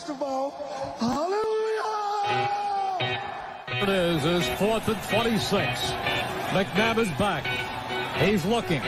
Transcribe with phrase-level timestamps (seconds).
[0.00, 0.50] First of all,
[0.96, 1.44] hallelujah!
[3.68, 5.92] It is his fourth and 26.
[6.56, 7.44] McNabb is back.
[8.16, 8.80] He's looking.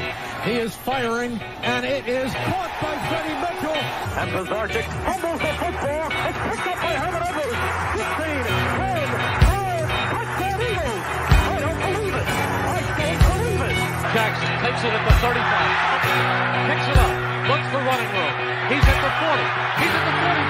[0.49, 3.77] He is firing, and it is caught by Freddie Mitchell.
[3.77, 6.09] And Pisarcik fumbles the football.
[6.09, 7.61] It's picked up by Herman Edwards.
[7.93, 9.13] 15, 10,
[9.53, 9.85] 5,
[10.17, 11.05] touchdown Eagles.
[11.29, 12.25] I don't believe it.
[12.25, 13.85] I don't believe it.
[14.17, 16.73] Jackson takes it at the 35.
[16.73, 17.13] Picks it up.
[17.53, 18.33] Looks for running room.
[18.73, 19.45] He's at the 40.
[19.77, 20.42] He's at the 45.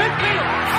[0.00, 0.69] Midfield.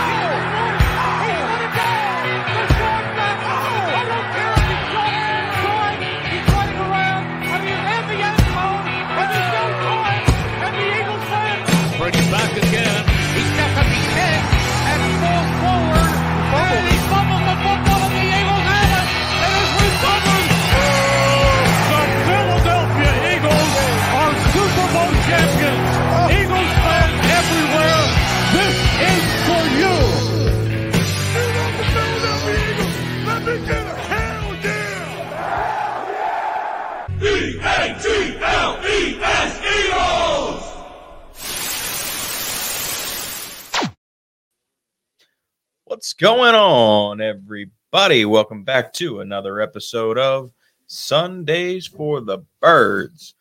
[46.21, 48.25] Going on, everybody?
[48.25, 50.51] Welcome back to another episode of
[50.85, 53.33] Sundays for the Birds.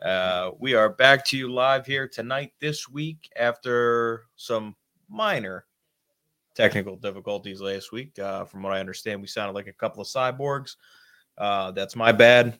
[0.00, 4.74] Uh, we are back to you live here tonight this week after some
[5.10, 5.66] minor
[6.54, 8.18] technical difficulties last week.
[8.18, 10.76] Uh, from what I understand, we sounded like a couple of cyborgs.
[11.36, 12.58] Uh, that's my bad,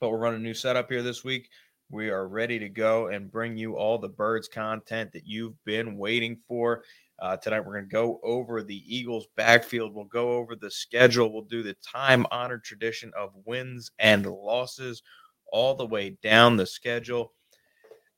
[0.00, 1.50] but we're running a new setup here this week.
[1.90, 5.98] We are ready to go and bring you all the birds content that you've been
[5.98, 6.84] waiting for.
[7.20, 9.94] Uh, tonight, we're going to go over the Eagles' backfield.
[9.94, 11.30] We'll go over the schedule.
[11.30, 15.02] We'll do the time honored tradition of wins and losses
[15.52, 17.34] all the way down the schedule.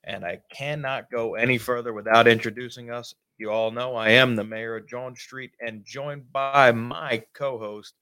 [0.04, 3.12] And I cannot go any further without introducing us.
[3.38, 7.58] You all know I am the mayor of John Street and joined by my co
[7.58, 7.94] host,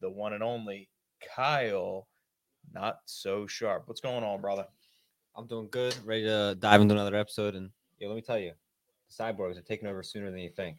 [0.00, 0.88] the one and only
[1.34, 2.06] Kyle,
[2.72, 3.84] not so sharp.
[3.86, 4.66] What's going on, brother?
[5.34, 5.96] I'm doing good.
[6.04, 7.56] Ready to dive into another episode.
[7.56, 8.52] And yeah, let me tell you,
[9.08, 10.78] the cyborgs are taking over sooner than you think.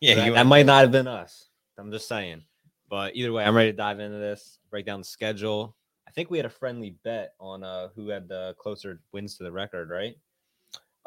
[0.00, 1.48] Yeah, that, that might not have been us.
[1.78, 2.42] I'm just saying.
[2.88, 5.76] But either way, I'm ready to dive into this, break down the schedule.
[6.08, 9.44] I think we had a friendly bet on uh, who had the closer wins to
[9.44, 10.16] the record, right?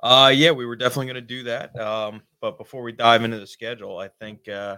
[0.01, 1.77] Uh, yeah, we were definitely going to do that.
[1.79, 4.77] Um, but before we dive into the schedule, I think uh,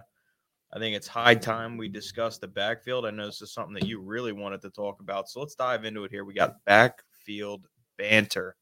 [0.73, 3.05] I think it's high time we discuss the backfield.
[3.05, 5.85] I know this is something that you really wanted to talk about, so let's dive
[5.85, 6.25] into it here.
[6.25, 7.67] We got backfield
[7.97, 8.55] banter.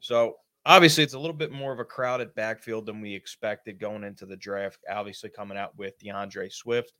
[0.00, 0.36] So
[0.68, 4.24] obviously, it's a little bit more of a crowded backfield than we expected going into
[4.26, 4.78] the draft.
[4.88, 6.92] Obviously, coming out with DeAndre Swift.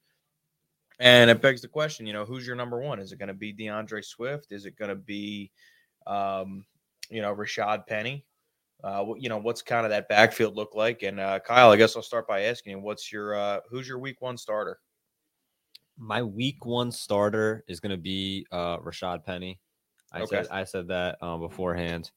[0.99, 2.99] And it begs the question, you know, who's your number one?
[2.99, 4.50] Is it going to be DeAndre Swift?
[4.50, 5.53] Is it going to be,
[6.09, 6.65] um,
[7.09, 8.25] you know, Rashad Penny?
[8.82, 11.05] Uh, you know, what's kind of that backfield look like?
[11.05, 13.99] And uh, Kyle, I guess I'll start by asking you, what's your uh, who's your
[14.00, 14.81] week one starter?
[15.97, 19.61] My week one starter is going to be uh, Rashad Penny.
[20.12, 20.37] I Okay.
[20.37, 22.11] said I said that um, beforehand.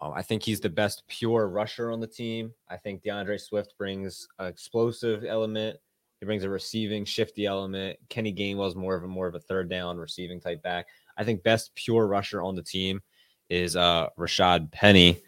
[0.00, 2.52] Um, I think he's the best pure rusher on the team.
[2.68, 5.78] I think DeAndre Swift brings an explosive element.
[6.20, 7.98] He brings a receiving shifty element.
[8.08, 10.86] Kenny Gainwell's more of a more of a third down receiving type back.
[11.16, 13.02] I think best pure rusher on the team
[13.48, 15.22] is uh, Rashad Penny.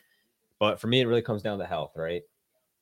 [0.59, 2.23] But for me, it really comes down to health, right?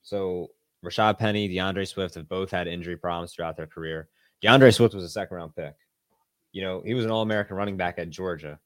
[0.02, 0.50] So
[0.84, 4.08] Rashad Penny, DeAndre Swift have both had injury problems throughout their career.
[4.42, 5.74] DeAndre Swift was a second round pick.
[6.52, 8.60] You know, he was an all American running back at Georgia.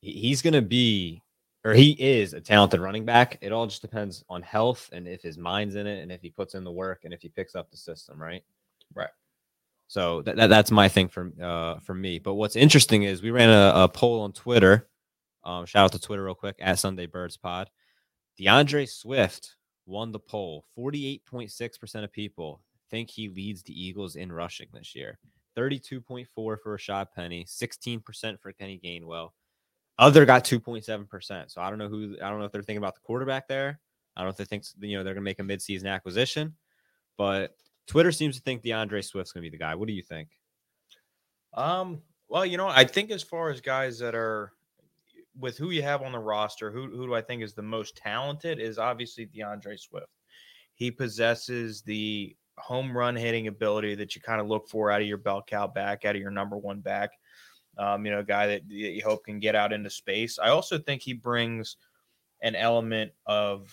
[0.00, 1.22] He's going to be,
[1.64, 3.38] or he is a talented running back.
[3.40, 6.30] It all just depends on health and if his mind's in it and if he
[6.30, 8.42] puts in the work and if he picks up the system, right?
[8.94, 9.10] Right.
[9.86, 12.18] So that, that that's my thing for uh for me.
[12.18, 14.88] But what's interesting is we ran a, a poll on Twitter.
[15.44, 17.68] Um, shout out to Twitter real quick at Sunday Birds Pod.
[18.38, 19.56] DeAndre Swift
[19.86, 20.64] won the poll.
[20.78, 22.60] 48.6% of people
[22.90, 25.18] think he leads the Eagles in rushing this year.
[25.56, 29.30] 32.4 for Rashad Penny, 16% for Kenny Gainwell.
[29.98, 31.50] Other got 2.7%.
[31.50, 33.78] So I don't know who I don't know if they're thinking about the quarterback there.
[34.16, 36.54] I don't know if they think you know they're gonna make a midseason acquisition,
[37.16, 37.56] but
[37.86, 39.74] Twitter seems to think DeAndre Swift's gonna be the guy.
[39.74, 40.28] What do you think?
[41.54, 44.52] Um, well, you know, I think as far as guys that are
[45.38, 47.96] with who you have on the roster, who who do I think is the most
[47.96, 50.12] talented is obviously DeAndre Swift.
[50.74, 55.06] He possesses the home run hitting ability that you kind of look for out of
[55.06, 57.10] your bell cow back, out of your number one back.
[57.78, 60.38] Um, you know, a guy that, you hope can get out into space.
[60.38, 61.76] I also think he brings
[62.42, 63.72] an element of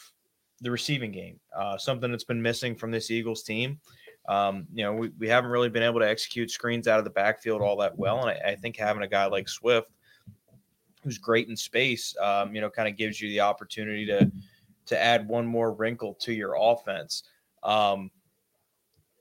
[0.61, 3.79] the receiving game, uh, something that's been missing from this Eagles team.
[4.27, 7.11] Um, you know, we, we haven't really been able to execute screens out of the
[7.11, 8.27] backfield all that well.
[8.27, 9.89] And I, I think having a guy like Swift,
[11.03, 14.31] who's great in space, um, you know, kind of gives you the opportunity to
[14.85, 17.23] to add one more wrinkle to your offense.
[17.63, 18.11] Um,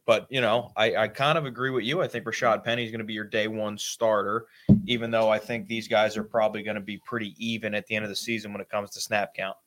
[0.08, 2.00] but you know, I, I kind of agree with you.
[2.00, 4.46] I think Rashad Penny is going to be your day one starter,
[4.86, 7.94] even though I think these guys are probably going to be pretty even at the
[7.94, 9.58] end of the season when it comes to snap count.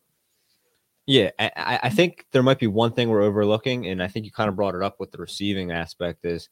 [1.05, 4.31] Yeah, I, I- think there might be one thing we're overlooking, and I think you
[4.31, 6.49] kind of brought it up with the receiving aspect is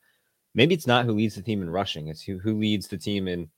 [0.54, 3.28] maybe it's not who leads the team in rushing, it's who, who leads the team
[3.28, 3.50] in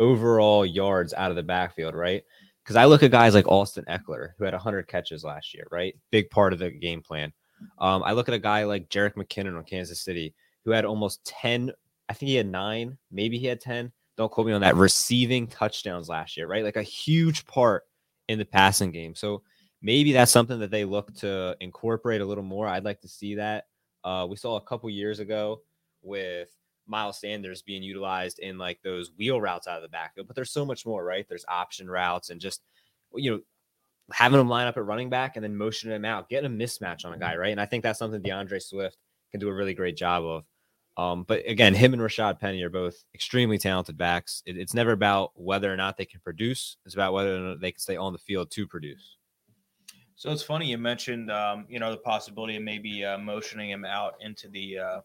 [0.00, 2.22] overall yards out of the backfield, right?
[2.62, 5.96] Because I look at guys like Austin Ekeler, who had 100 catches last year, right?
[6.10, 7.32] Big part of the game plan.
[7.78, 10.34] Um, I look at a guy like Jerick McKinnon on Kansas City,
[10.64, 11.72] who had almost 10,
[12.08, 13.92] I think he had nine, maybe he had 10.
[14.16, 14.76] Don't quote me on that.
[14.76, 16.64] Receiving touchdowns last year, right?
[16.64, 17.84] Like a huge part
[18.28, 19.14] in the passing game.
[19.14, 19.42] So
[19.80, 22.66] maybe that's something that they look to incorporate a little more.
[22.66, 23.66] I'd like to see that.
[24.04, 25.62] Uh, we saw a couple years ago
[26.02, 26.48] with
[26.86, 30.50] Miles Sanders being utilized in like those wheel routes out of the backfield, but there's
[30.50, 31.26] so much more, right?
[31.28, 32.62] There's option routes and just
[33.14, 33.40] you know
[34.12, 37.04] having him line up at running back and then motioning him out, getting a mismatch
[37.04, 37.52] on a guy, right?
[37.52, 38.96] And I think that's something DeAndre Swift
[39.30, 40.44] can do a really great job of.
[40.96, 44.42] Um, but again, him and Rashad Penny are both extremely talented backs.
[44.46, 47.60] It- it's never about whether or not they can produce; it's about whether or not
[47.60, 49.16] they can stay on the field to produce.
[50.16, 53.84] So it's funny you mentioned, um, you know, the possibility of maybe uh, motioning him
[53.84, 55.00] out into the uh,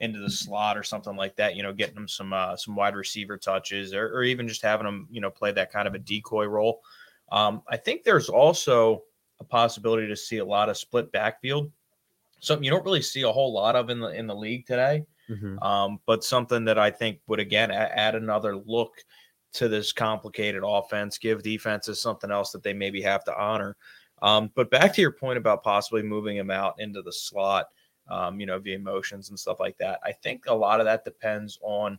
[0.00, 1.56] into the slot or something like that.
[1.56, 4.86] You know, getting him some uh, some wide receiver touches, or, or even just having
[4.86, 6.82] him, you know, play that kind of a decoy role.
[7.32, 9.02] Um, I think there's also
[9.40, 11.70] a possibility to see a lot of split backfield,
[12.40, 15.04] something you don't really see a whole lot of in the in the league today.
[15.62, 18.92] Um, but something that I think would again add another look
[19.54, 23.76] to this complicated offense, give defenses something else that they maybe have to honor.
[24.20, 27.66] Um, but back to your point about possibly moving him out into the slot,
[28.08, 30.00] um, you know, via motions and stuff like that.
[30.04, 31.98] I think a lot of that depends on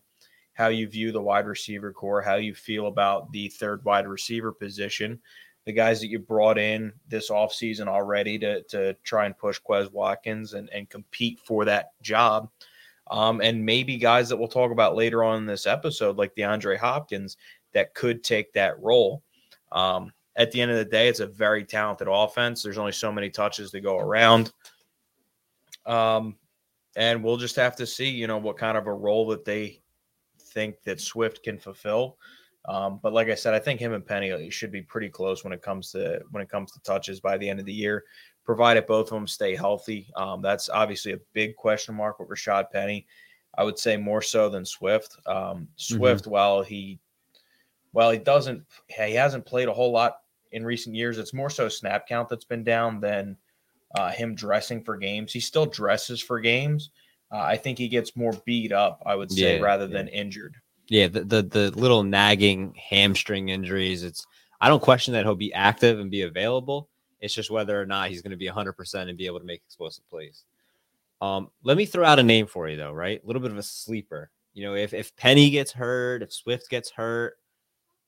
[0.56, 4.52] how you view the wide receiver corps, how you feel about the third wide receiver
[4.52, 5.20] position,
[5.66, 9.92] the guys that you brought in this offseason already to, to try and push Quez
[9.92, 12.50] Watkins and, and compete for that job.
[13.12, 16.78] Um, and maybe guys that we'll talk about later on in this episode, like DeAndre
[16.78, 17.38] Hopkins,
[17.74, 19.22] that could take that role.
[19.72, 22.64] Um, at the end of the day, it's a very talented offense.
[22.64, 24.54] There's only so many touches to go around.
[25.86, 26.38] Um,
[26.96, 29.82] and we'll just have to see, you know, what kind of a role that they
[30.56, 32.18] think that Swift can fulfill.
[32.68, 35.54] Um, but like I said, I think him and Penny should be pretty close when
[35.54, 38.06] it comes to when it comes to touches by the end of the year,
[38.44, 40.08] provided both of them stay healthy.
[40.16, 43.06] Um, that's obviously a big question mark with Rashad Penny.
[43.58, 45.16] I would say more so than Swift.
[45.28, 47.00] Um, Swift, while he
[47.92, 50.18] while he doesn't he hasn't played a whole lot
[50.52, 53.38] in recent years, it's more so snap count that's been down than
[53.96, 55.32] uh, him dressing for games.
[55.32, 56.90] He still dresses for games.
[57.32, 59.94] Uh, I think he gets more beat up, I would say, Yeah, rather yeah.
[59.94, 60.56] than injured.
[60.88, 64.04] Yeah, the, the the little nagging hamstring injuries.
[64.04, 64.26] It's
[64.62, 66.90] I don't question that he'll be active and be available.
[67.20, 69.62] It's just whether or not he's going to be 100% and be able to make
[69.66, 70.44] explosive plays.
[71.22, 73.22] Um, let me throw out a name for you though, right?
[73.24, 74.30] A little bit of a sleeper.
[74.54, 77.38] You know, if if Penny gets hurt, if Swift gets hurt,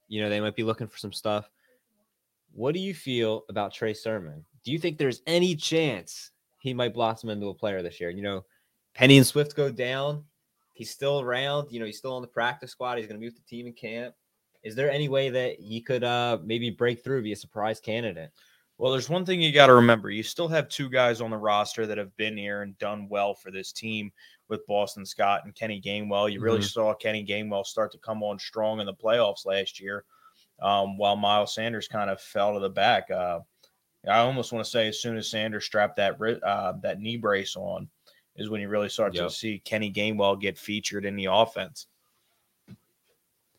[0.07, 1.49] you know, they might be looking for some stuff.
[2.53, 4.45] What do you feel about Trey Sermon?
[4.63, 8.09] Do you think there's any chance he might blossom into a player this year?
[8.09, 8.45] You know,
[8.97, 10.23] Penny and Swift go down.
[10.73, 11.71] He's still around.
[11.71, 12.97] You know, he's still on the practice squad.
[12.97, 14.15] He's going to be with the team in camp.
[14.63, 18.31] Is there any way that he could uh maybe break through, be a surprise candidate?
[18.79, 20.09] Well, there's one thing you got to remember.
[20.09, 23.33] You still have two guys on the roster that have been here and done well
[23.33, 24.11] for this team
[24.49, 26.31] with Boston Scott and Kenny Gainwell.
[26.31, 30.05] You really saw Kenny Gainwell start to come on strong in the playoffs last year,
[30.61, 33.09] um, while Miles Sanders kind of fell to the back.
[33.11, 33.39] Uh,
[34.07, 37.55] I almost want to say as soon as Sanders strapped that uh, that knee brace
[37.55, 37.89] on,
[38.37, 39.27] is when you really start Yep.
[39.27, 41.87] to see Kenny Gainwell get featured in the offense.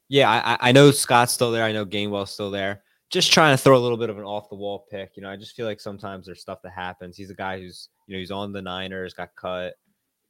[0.08, 1.64] Yeah, I, I- I know Scott's still there.
[1.64, 2.82] I know Gainwell's still there.
[3.11, 5.12] Just trying to throw a little bit of an off the wall pick.
[5.16, 7.16] You know, I just feel like sometimes there's stuff that happens.
[7.16, 9.75] He's a guy who's, you know, he's on the Niners, got cut.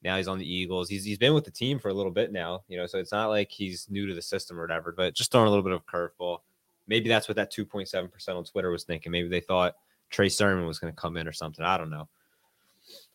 [0.04, 0.88] Now he's on the Eagles.
[0.88, 3.10] He's he's been with the team for a little bit now, you know, so it's
[3.10, 5.72] not like he's new to the system or whatever, but just throwing a little bit
[5.72, 6.38] of curveball.
[6.86, 9.10] Maybe that's what that 2.7% on Twitter was thinking.
[9.10, 9.74] Maybe they thought
[10.08, 11.64] Trey Sermon was going to come in or something.
[11.64, 12.08] I don't know.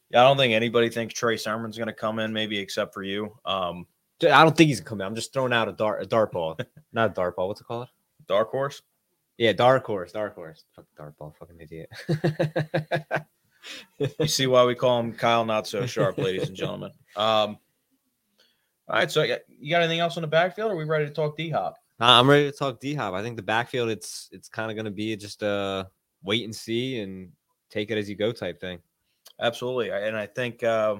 [0.09, 3.03] Yeah, I don't think anybody thinks Trey Sermon's going to come in, maybe except for
[3.03, 3.35] you.
[3.45, 3.87] Um,
[4.21, 5.05] I don't think he's coming.
[5.05, 6.57] I'm just throwing out a dart, a dart ball,
[6.93, 7.47] not a dart ball.
[7.47, 7.87] What's it called?
[8.27, 8.81] dark horse.
[9.37, 10.63] Yeah, dark horse, dark horse.
[10.75, 11.89] Fuck dart ball, fucking idiot.
[14.19, 16.91] You see why we call him Kyle Not So Sharp, ladies and gentlemen.
[17.15, 17.59] Um,
[18.87, 20.71] all right, so you got anything else on the backfield?
[20.71, 21.75] Or are we ready to talk D Hop?
[21.99, 23.13] I'm ready to talk D Hop.
[23.13, 25.87] I think the backfield, it's it's kind of going to be just a
[26.23, 27.31] wait and see and
[27.69, 28.79] take it as you go type thing.
[29.39, 30.97] Absolutely, and I think uh,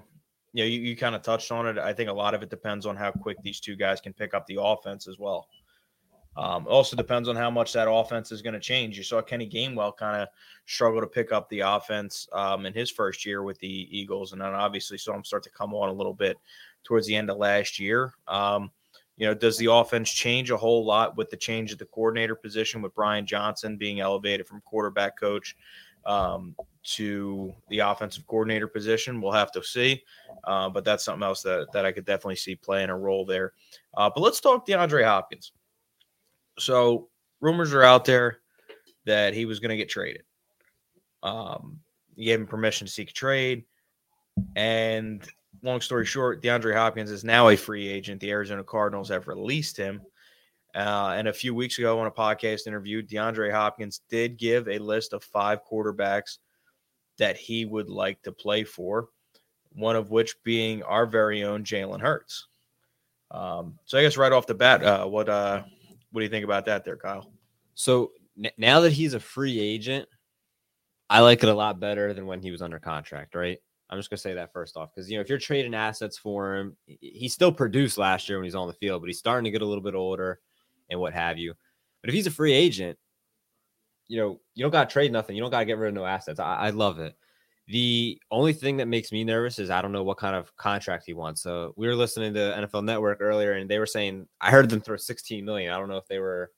[0.53, 1.77] you know you, you kind of touched on it.
[1.77, 4.33] I think a lot of it depends on how quick these two guys can pick
[4.33, 5.47] up the offense as well.
[6.35, 8.97] Um, also depends on how much that offense is going to change.
[8.97, 10.29] You saw Kenny Gainwell kind of
[10.65, 14.41] struggle to pick up the offense um, in his first year with the Eagles, and
[14.41, 16.37] then obviously saw him start to come on a little bit
[16.83, 18.13] towards the end of last year.
[18.27, 18.71] Um,
[19.15, 22.35] you know, does the offense change a whole lot with the change of the coordinator
[22.35, 25.55] position with Brian Johnson being elevated from quarterback coach
[26.05, 29.21] um, to the offensive coordinator position?
[29.21, 30.03] We'll have to see.
[30.43, 33.53] Uh, but that's something else that, that I could definitely see playing a role there.
[33.95, 35.53] Uh, but let's talk DeAndre Hopkins.
[36.59, 37.09] So
[37.41, 38.39] rumors are out there
[39.05, 40.23] that he was going to get traded.
[41.23, 41.79] Um,
[42.15, 43.63] he gave him permission to seek trade.
[44.55, 45.25] And
[45.61, 48.19] long story short, DeAndre Hopkins is now a free agent.
[48.19, 50.01] The Arizona Cardinals have released him.
[50.75, 54.79] Uh, and a few weeks ago on a podcast interview, DeAndre Hopkins did give a
[54.79, 56.39] list of five quarterbacks
[57.17, 59.09] that he would like to play for,
[59.73, 62.47] one of which being our very own Jalen Hurts.
[63.31, 65.63] Um, so I guess right off the bat, uh, what uh,
[66.11, 67.31] what do you think about that, there, Kyle?
[67.73, 70.07] So n- now that he's a free agent,
[71.09, 73.57] I like it a lot better than when he was under contract, right?
[73.89, 76.55] I'm just gonna say that first off, because you know if you're trading assets for
[76.55, 79.51] him, he still produced last year when he's on the field, but he's starting to
[79.51, 80.39] get a little bit older
[80.89, 81.53] and what have you.
[82.01, 82.97] But if he's a free agent,
[84.13, 85.35] you know you don't got to trade nothing.
[85.35, 86.39] You don't got to get rid of no assets.
[86.39, 87.15] I, I love it.
[87.65, 91.05] The only thing that makes me nervous is I don't know what kind of contract
[91.07, 91.41] he wants.
[91.41, 94.81] So we were listening to NFL Network earlier, and they were saying I heard them
[94.81, 95.73] throw 16 million.
[95.73, 96.51] I don't know if they were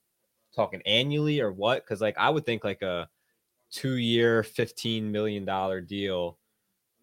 [0.54, 3.08] talking annually or what, because like I would think like a
[3.72, 6.38] two-year, 15 million dollar deal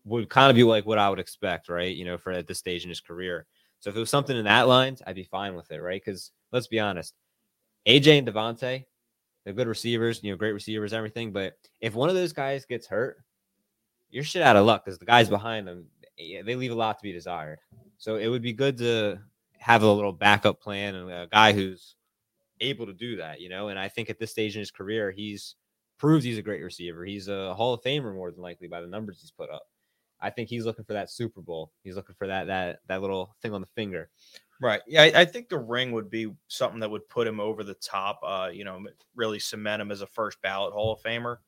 [0.04, 1.97] would kind of be like what I would expect, right?
[1.97, 3.47] You know, for at this stage in his career.
[3.80, 6.02] So if it was something in that lines, I'd be fine with it, right?
[6.04, 7.14] Because let's be honest,
[7.88, 8.85] AJ and DeVonta,
[9.44, 11.32] they're good receivers, you know, great receivers, everything.
[11.32, 13.18] But if one of those guys gets hurt,
[14.11, 17.02] you're shit out of luck because the guys behind them, they leave a lot to
[17.02, 17.58] be desired.
[17.99, 19.18] So it would be good to
[19.58, 21.96] have a little backup plan and a guy who's
[22.61, 23.68] able to do that, you know.
[23.68, 25.56] And I think at this stage in his career, he's
[25.99, 27.04] proved he's a great receiver.
[27.04, 29.62] He's a Hall of Famer more than likely by the numbers he's put up.
[30.20, 31.72] I think he's looking for that Super Bowl.
[31.82, 34.08] He's looking for that that that little thing on the finger.
[34.62, 34.81] Right.
[34.87, 37.75] Yeah, I, I think the ring would be something that would put him over the
[37.75, 38.21] top.
[38.23, 38.81] Uh, you know,
[39.16, 41.38] really cement him as a first ballot Hall of Famer.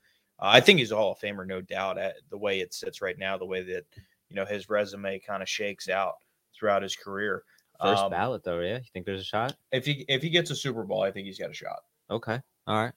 [0.41, 1.97] Uh, I think he's a Hall of Famer, no doubt.
[1.97, 3.85] At the way it sits right now, the way that
[4.29, 6.15] you know his resume kind of shakes out
[6.59, 7.45] throughout his career.
[7.81, 8.79] First Um, ballot though, yeah.
[8.79, 9.55] You think there's a shot?
[9.71, 11.81] If he if he gets a Super Bowl, I think he's got a shot.
[12.11, 12.41] Okay.
[12.67, 12.93] All right.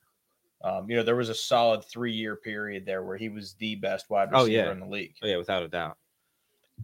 [0.63, 3.75] Um, you know, there was a solid three year period there where he was the
[3.75, 4.71] best wide Oh, receiver yeah.
[4.71, 5.13] in the league.
[5.21, 5.97] Oh yeah, without a doubt.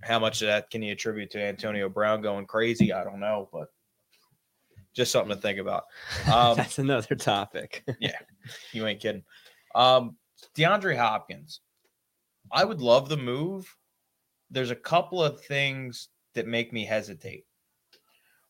[0.01, 2.91] How much of that can you attribute to Antonio Brown going crazy?
[2.91, 3.71] I don't know, but
[4.93, 5.85] just something to think about.
[6.31, 7.83] Um, That's another topic.
[7.99, 8.17] Yeah,
[8.71, 9.23] you ain't kidding.
[9.75, 10.15] Um,
[10.55, 11.61] DeAndre Hopkins,
[12.51, 13.75] I would love the move.
[14.51, 17.45] There's a couple of things that make me hesitate.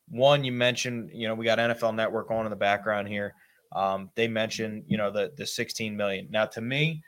[0.09, 3.33] One, you mentioned, you know, we got NFL Network on in the background here.
[3.71, 6.27] Um, they mentioned, you know, the the 16 million.
[6.29, 7.01] Now, to me,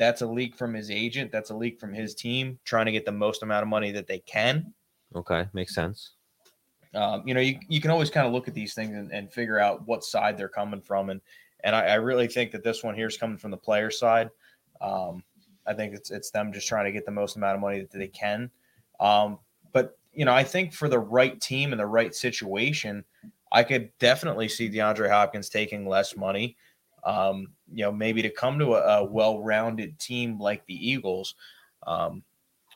[0.00, 1.30] that's a leak from his agent.
[1.30, 4.06] That's a leak from his team trying to get the most amount of money that
[4.06, 4.72] they can.
[5.14, 6.12] okay, makes sense.
[6.94, 9.30] um, you know, you, you can always kind of look at these things and, and
[9.30, 11.10] figure out what side they're coming from.
[11.10, 11.20] And
[11.64, 14.30] and I, I really think that this one here is coming from the player side.
[14.80, 15.22] Um,
[15.66, 17.92] I think it's it's them just trying to get the most amount of money that
[17.92, 18.50] they can.
[19.00, 19.38] Um,
[19.72, 23.04] but you know, I think for the right team and the right situation,
[23.52, 26.56] I could definitely see DeAndre Hopkins taking less money.
[27.04, 31.34] Um, you know, maybe to come to a, a well-rounded team like the Eagles.
[31.86, 32.22] Um,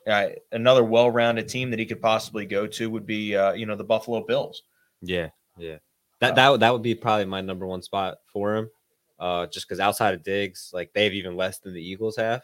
[0.07, 3.75] I, another well-rounded team that he could possibly go to would be, uh, you know,
[3.75, 4.63] the Buffalo Bills.
[5.01, 5.77] Yeah, yeah.
[6.19, 8.69] That that would- that would be probably my number one spot for him.
[9.19, 12.43] Uh, just because outside of Diggs, like they have even less than the Eagles have.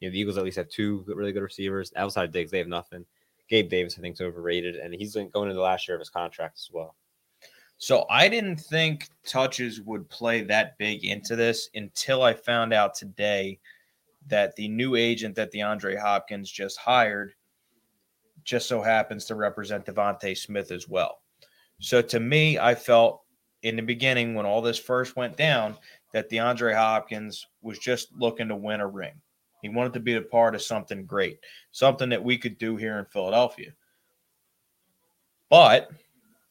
[0.00, 1.92] You know, the Eagles at least have two really good receivers.
[1.96, 3.04] Outside of Diggs, they have nothing.
[3.48, 6.10] Gabe Davis, I think, is overrated, and he's going into the last year of his
[6.10, 6.94] contract as well.
[7.78, 12.94] So I didn't think touches would play that big into this until I found out
[12.94, 13.60] today
[14.26, 17.32] that the new agent that DeAndre Hopkins just hired
[18.42, 21.22] just so happens to represent DeVonta Smith as well.
[21.80, 23.22] So to me, I felt
[23.62, 25.76] in the beginning when all this first went down
[26.12, 29.14] that DeAndre Hopkins was just looking to win a ring.
[29.62, 31.38] He wanted to be a part of something great,
[31.70, 33.70] something that we could do here in Philadelphia.
[35.50, 35.90] But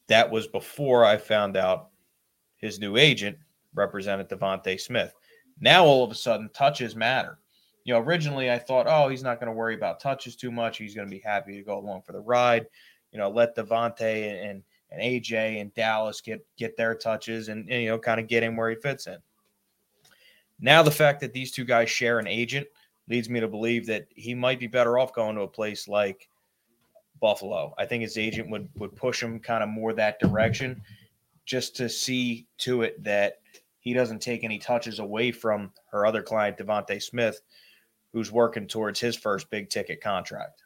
[0.08, 1.90] that was before I found out
[2.58, 3.38] his new agent
[3.74, 5.14] represented DeVonta Smith.
[5.60, 7.40] Now all of a sudden, touches matter.
[7.84, 10.78] You know, originally I thought, oh, he's not going to worry about touches too much.
[10.78, 12.68] He's going to be happy to go along for the ride.
[13.12, 17.84] You know, let DeVonta and and AJ and Dallas get get their touches and, and
[17.84, 19.18] you know kind of get him where he fits in.
[20.60, 22.68] Now the fact that these two guys share an agent
[23.10, 26.28] leads me to believe that he might be better off going to a place like
[27.20, 27.74] Buffalo.
[27.78, 30.82] I think his agent would would push him kind of more that direction.
[31.48, 33.40] just to see to it that
[33.80, 37.42] he doesn't take any touches away from her other client, DeVonta Smith,
[38.14, 40.62] who's working towards his first big ticket contract.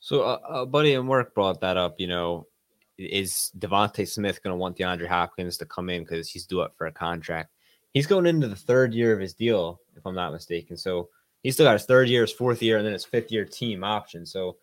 [0.00, 1.98] So uh, a buddy in work brought that up.
[1.98, 2.46] You know,
[2.98, 6.76] is DeVonta Smith going to want DeAndre Hopkins to come in because he's due up
[6.76, 7.50] for a contract?
[7.94, 10.76] He's going into the third year of his deal, if I'm not mistaken.
[10.76, 11.08] So
[11.42, 13.82] he's still got his third year, his fourth year, and then his fifth year team
[13.82, 14.26] option.
[14.26, 14.56] So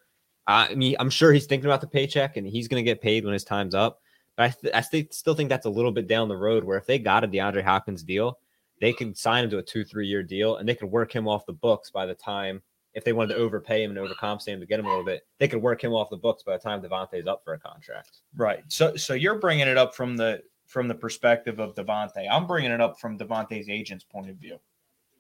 [0.50, 3.24] I mean, I'm sure he's thinking about the paycheck and he's going to get paid
[3.24, 4.02] when his time's up.
[4.36, 6.78] But I, th- I th- still think that's a little bit down the road where
[6.78, 8.40] if they got a DeAndre Hopkins deal,
[8.82, 11.28] they can sign him to a two, three year deal and they could work him
[11.28, 12.64] off the books by the time,
[12.96, 15.22] if they wanted to overpay him and overcompensate him to get him a little bit,
[15.38, 18.22] they could work him off the books by the time DeVonta's up for a contract.
[18.36, 18.64] Right.
[18.68, 22.28] So so you're bringing it up from the from the perspective of DeVonta.
[22.30, 24.60] I'm bringing it up from DeVonta's agent's point of view.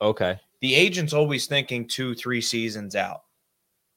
[0.02, 0.40] Okay.
[0.62, 3.22] The agent's always thinking two, three seasons out.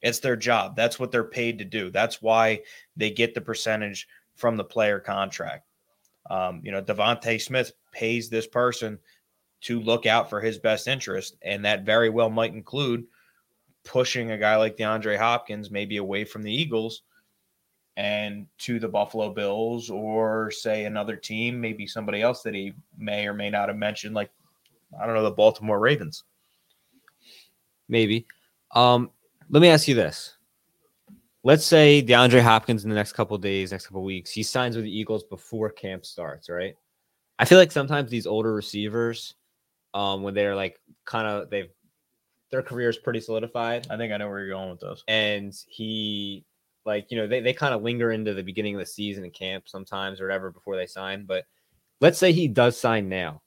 [0.03, 0.77] It's their job.
[0.77, 1.91] That's what they're paid to do.
[1.91, 2.63] That's why
[2.97, 5.67] they get the percentage from the player contract.
[6.29, 8.99] Um, you know, DeVonta Smith pays this person
[9.63, 13.05] to look out for his best interest, and that very well might include
[13.85, 17.03] pushing a guy like DeAndre Hopkins maybe away from the Eagles
[17.97, 23.27] and to the Buffalo Bills or say another team, maybe somebody else that he may
[23.27, 24.31] or may not have mentioned, like
[25.01, 26.25] I don't know, the Baltimore Ravens.
[27.89, 28.27] Maybe.
[28.75, 29.11] Um,
[29.53, 30.37] let me ask you this.
[31.45, 34.85] Let's say DeAndre Hopkins in the next couple days, next couple weeks, he signs with
[34.85, 36.75] the Eagles before camp starts, right?
[37.39, 39.35] I feel like sometimes these older receivers,
[39.95, 41.69] um, when they're like kind of they've
[42.51, 45.03] their career is pretty solidified, I think I know where you're going with this.
[45.09, 46.45] and he
[46.85, 49.33] like you know they, they kind of linger into the beginning of the season and
[49.33, 51.45] camp sometimes or whatever before they sign but
[52.01, 53.41] let's say he does sign now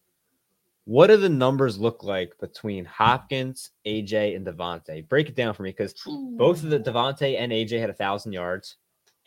[0.86, 5.64] what do the numbers look like between hopkins aj and devonta break it down for
[5.64, 5.94] me because
[6.38, 8.78] both of the devonte and aj had a thousand yards.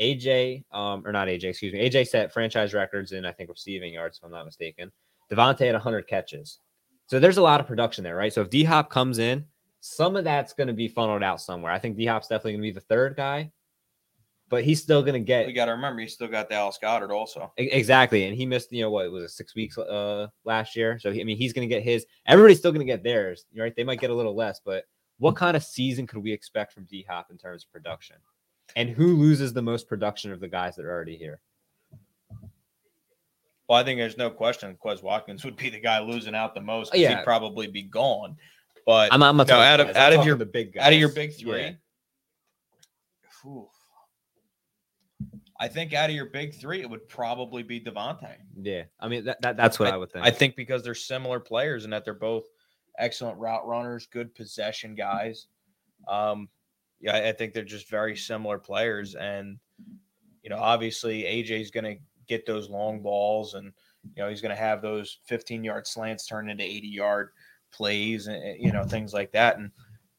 [0.01, 3.93] Aj um or not aj excuse me aj set franchise records in i think receiving
[3.93, 4.93] yards if i'm not mistaken.
[5.31, 6.61] DeVonta had 100 catches.
[7.07, 8.33] So there's a lot of production there right?
[8.33, 9.45] So if d-hop comes in
[9.81, 11.73] some of that's going to be funneled out somewhere.
[11.73, 13.51] I think d-hop's definitely going to be the third guy
[14.49, 17.11] but he's still going to get We got to remember, he still got Dallas Goedert
[17.11, 17.53] also.
[17.57, 18.73] Exactly, and he missed.
[18.73, 19.31] You know what was it?
[19.31, 20.99] Six weeks uh last year.
[20.99, 22.07] So he, I mean, he's going to get his.
[22.27, 23.75] Everybody's still going to get theirs, right?
[23.75, 24.85] They might get a little less, but
[25.19, 28.17] what kind of season could we expect from D Hop in terms of production?
[28.77, 31.41] And who loses the most production of the guys that are already here?
[33.69, 36.61] Well, I think there's no question Quez Watkins would be the guy losing out the
[36.61, 36.95] most.
[36.95, 37.17] Yeah.
[37.19, 38.37] He'd probably be gone.
[38.87, 40.87] But I'm, I'm No, out of- guys, I'm out of your- the big guys.
[40.87, 41.73] out of your big three, Yeah.
[43.43, 43.69] Phew.
[45.61, 48.37] I think out of your big three, it would probably be DeVonta.
[48.61, 50.25] Yeah, I mean that, that that's what I, would think.
[50.25, 52.45] I think because they're similar players and that they're both
[52.99, 55.47] excellent route runners, good possession guys.
[56.07, 56.49] Um,
[57.01, 59.15] yeah, I- I think they're just very similar players.
[59.15, 59.59] And,
[60.43, 63.73] you know, obviously AJ's going to get those long balls and,
[64.17, 67.31] you know, he's going to have those 15 yard slants turn into 80 yard
[67.73, 69.59] plays and, and, you know, things like that.
[69.59, 69.71] And,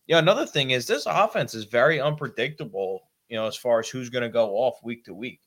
[0.07, 3.87] you know, another thing is this offense is very unpredictable, you know, as far as
[3.87, 5.39] who's going to go off week to week.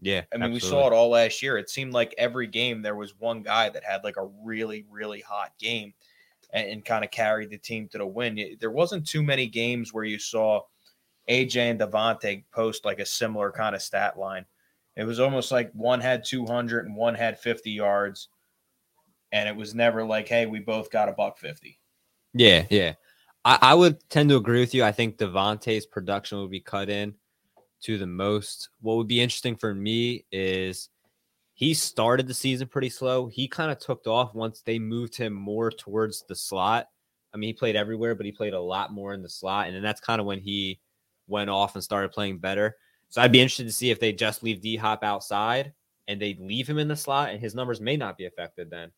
[0.00, 1.58] yeah, I mean, we saw it all last year.
[1.58, 5.20] It seemed like every game there was one guy that had like a really, really
[5.20, 5.94] hot game
[6.52, 8.56] and, and kind of carried the team to the win.
[8.60, 10.62] There wasn't too many games where you saw
[11.28, 14.44] AJ and DeVonta post like a similar kind of stat line.
[14.96, 18.28] It was almost like one had 200 and one had 50 yards.
[19.32, 21.78] And it was never like, hey, we both got a buck 50.
[22.34, 22.94] Yeah, yeah.
[23.44, 24.82] I, I would tend to agree with you.
[24.82, 27.14] I think DeVonta's production would be cut in
[27.82, 28.68] to the most.
[28.80, 30.88] What would be interesting for me is
[31.54, 33.26] he started the season pretty slow.
[33.26, 36.88] He kind of took off once they moved him more towards the slot.
[37.34, 39.66] I mean, he played everywhere, but he played a lot more in the slot.
[39.66, 40.80] And then that's kind of when he
[41.28, 42.76] went off and started playing better.
[43.08, 45.72] So I'd be interested to see if they just leave D Hop outside
[46.08, 48.90] and they leave him in the slot and his numbers may not be affected then.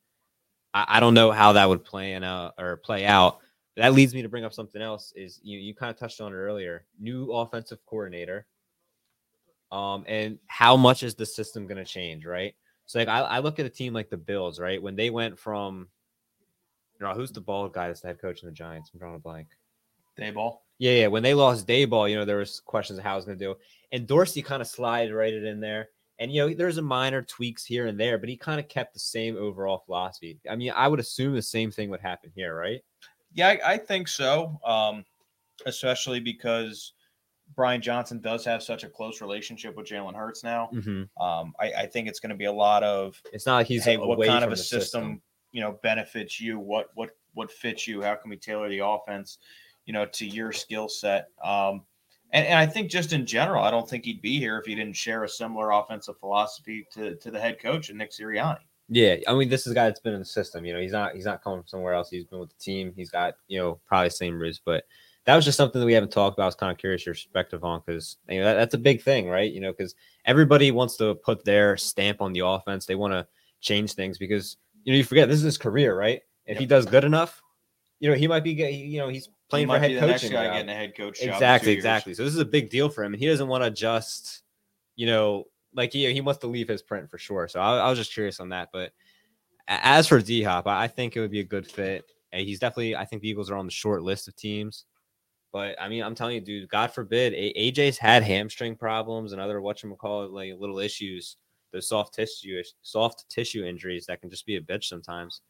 [0.73, 3.39] I, I don't know how that would play in out or play out.
[3.77, 5.13] That leads me to bring up something else.
[5.17, 6.85] Is you you kind of touched on it earlier.
[7.01, 8.47] New offensive coordinator.
[9.73, 12.55] Um, and how much is the system going to change, right?
[12.87, 14.81] So like I, I look at a team like the Bills, right?
[14.81, 15.89] When they went from,
[17.01, 18.91] you know, who's the bald guy that's the head coach in the Giants?
[18.93, 19.49] I'm drawing a blank.
[20.19, 20.59] Daboll.
[20.79, 21.07] Yeah, yeah.
[21.07, 23.45] When they lost Daboll, you know, there was questions of how I was going to
[23.45, 23.55] do.
[23.93, 25.89] And Dorsey kind of slided right it in there.
[26.19, 28.93] And you know, there's a minor tweaks here and there, but he kind of kept
[28.93, 30.39] the same overall philosophy.
[30.49, 32.81] I mean, I would assume the same thing would happen here, right?
[33.33, 34.61] Yeah, I, I think so.
[34.65, 35.05] Um,
[35.67, 36.93] especially because
[37.55, 40.71] Brian Johnson does have such a close relationship with Jalen Hurts now.
[40.73, 41.23] Mm-hmm.
[41.23, 43.85] Um, I, I think it's going to be a lot of It's not like he's
[43.85, 45.21] hey, what kind of a the system,
[45.53, 46.59] you know benefits you?
[46.59, 48.03] What what what fits you?
[48.03, 49.39] How can we tailor the offense,
[49.87, 51.29] you know, to your skill set?
[51.43, 51.83] Um,
[52.33, 54.75] And, and I think just in general, I don't think he'd be here if he
[54.75, 58.59] didn't share a similar offensive philosophy to, to the head coach and Nick Sirianni.
[58.89, 60.65] Yeah, I mean, this is a guy that's been in the system.
[60.65, 62.11] You know, he's not he's not coming from somewhere else.
[62.11, 62.93] He's been with the team.
[62.97, 64.85] He's got you know probably same roots, but
[65.25, 66.45] that was just something that we haven't talked about.
[66.45, 69.03] I was kind of curious your perspective on because you know that, that's a big
[69.03, 69.51] thing, right?
[69.53, 72.87] You know, because everybody wants to put their stamp on the offense.
[72.87, 73.27] They want to
[73.61, 76.21] change things because you know you forget this is his career, right?
[76.47, 77.41] If he does good enough,
[78.01, 80.11] you know he might be you know he's playing He for might a be head
[80.11, 80.55] coaching guy job.
[80.55, 81.79] getting a head coach job Exactly, years.
[81.79, 82.15] exactly.
[82.15, 84.43] So this is a big deal for him, and he doesn't want to just,
[84.97, 87.47] you know, like he he wants to leave his print for sure.
[87.47, 88.71] So I, I was just curious on that.
[88.73, 88.93] But
[89.69, 92.05] as for D Hop, I I think it would be a good fit.
[92.33, 92.97] And he's definitely.
[92.97, 94.87] I think the Eagles are on the short list of teams.
[95.53, 96.69] But I mean, I'm telling you, dude.
[96.69, 99.97] God forbid, A- AJ's had hamstring problems and other what you're
[100.29, 101.37] like little issues,
[101.73, 105.43] those soft tissue is- soft tissue injuries that can just be a bitch sometimes.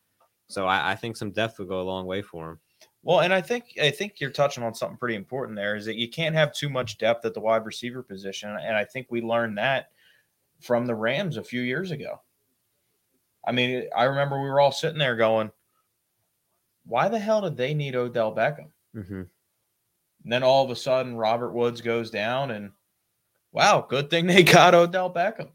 [0.48, 2.60] So I, I think some depth would go a long way for him.
[3.04, 5.96] Well, and I think I think you're touching on something pretty important there is that
[5.96, 9.20] you can't have too much depth at the wide receiver position, and I think we
[9.20, 9.90] learned that
[10.60, 12.20] from the Rams a few years ago.
[13.44, 15.50] I mean, I remember we were all sitting there going,
[16.86, 19.22] "Why the hell did they need Odell Beckham?" Mm-hmm.
[20.24, 22.70] And then all of a sudden, Robert Woods goes down, and
[23.52, 25.48] wow, good thing they got Odell Beckham.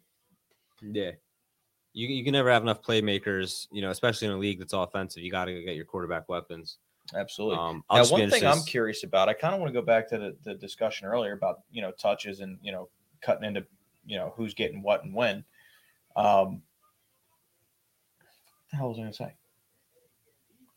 [0.81, 1.11] Yeah.
[1.93, 5.23] You, you can never have enough playmakers, you know, especially in a league that's offensive.
[5.23, 6.77] You got to get your quarterback weapons.
[7.15, 7.57] Absolutely.
[7.57, 10.17] Um, Now, one thing I'm curious about, I kind of want to go back to
[10.17, 12.89] the, the discussion earlier about you know touches and you know
[13.21, 13.65] cutting into
[14.05, 15.43] you know who's getting what and when.
[16.15, 16.61] Um,
[18.17, 19.33] what the hell was I going to say?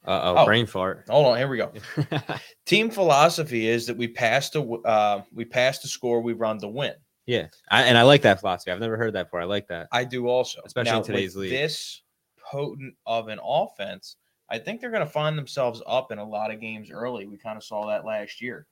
[0.07, 0.45] Oh.
[0.45, 1.05] brain fart.
[1.09, 1.73] Hold on, here we go.
[2.67, 6.69] Team philosophy is that we pass the uh, we pass the score, we run to
[6.69, 6.95] win.
[7.27, 8.71] yeah, I, and I like that philosophy.
[8.71, 9.41] I've never heard that before.
[9.41, 9.89] I like that.
[9.93, 11.53] I do also, Especially in today's with league.
[11.53, 12.03] This
[12.43, 14.17] potent of an offense,
[14.49, 17.27] I think they're going to find themselves up in a lot of games early.
[17.27, 18.67] We kind of saw that last year.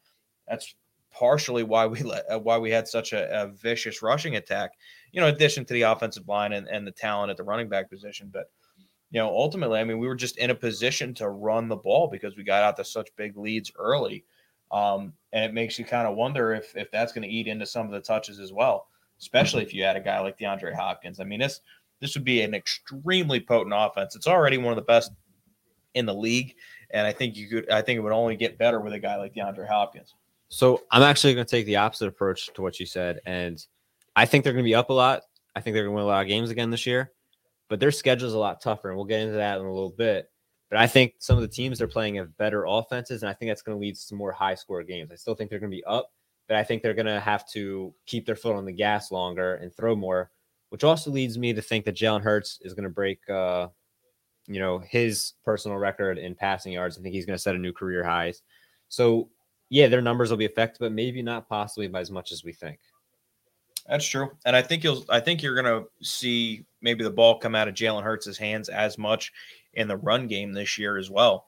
[0.49, 0.75] That's
[1.11, 4.71] partially why we let, uh, why we had such a, a vicious rushing attack.
[5.13, 7.91] You know, addition to the offensive line and, and the talent at the running back
[7.91, 8.51] position, but
[9.11, 12.09] you know, ultimately, I mean, we were just in a position to run the ball
[12.09, 14.25] because we got out to such big leads early.
[14.71, 17.65] Um, and it makes you kind of wonder if if that's going to eat into
[17.65, 21.21] some of the touches as well, especially if you had a guy like DeAndre Hopkins.
[21.21, 21.61] I mean, this
[22.01, 24.15] this would be an extremely potent offense.
[24.15, 25.13] It's already one of the best
[25.95, 26.55] in the league,
[26.91, 27.71] and I think you could.
[27.71, 30.15] I think it would only get better with a guy like DeAndre Hopkins.
[30.49, 33.65] So I'm actually going to take the opposite approach to what you said, and
[34.17, 35.23] I think they're going to be up a lot.
[35.57, 37.13] I think they're going to win a lot of games again this year,
[37.69, 39.91] but their schedule is a lot tougher, and we'll get into that in a little
[39.91, 40.31] bit.
[40.71, 43.51] But I think some of the teams they're playing have better offenses, and I think
[43.51, 45.11] that's going to lead to some more high score games.
[45.11, 46.13] I still think they're going to be up,
[46.47, 49.55] but I think they're going to have to keep their foot on the gas longer
[49.57, 50.31] and throw more,
[50.69, 53.69] which also leads me to think that Jalen Hurts is going to break, uh,
[54.47, 56.99] you know, his personal record in passing yards.
[56.99, 58.43] I think he's going to set a new career highs.
[58.89, 59.31] So
[59.71, 62.53] yeah, their numbers will be affected, but maybe not possibly by as much as we
[62.53, 62.79] think.
[63.89, 65.05] That's true, and I think you'll.
[65.09, 68.69] I think you're going to see maybe the ball come out of Jalen Hurts' hands
[68.69, 69.33] as much
[69.75, 71.47] in the run game this year as well,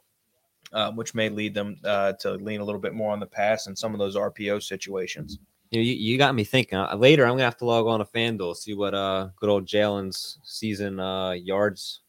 [0.73, 3.67] uh, which may lead them uh, to lean a little bit more on the pass
[3.67, 5.39] in some of those RPO situations.
[5.71, 6.79] You, know, you, you got me thinking.
[6.79, 9.67] Uh, later, I'm gonna have to log on to FanDuel see what uh good old
[9.67, 12.01] Jalen's season uh yards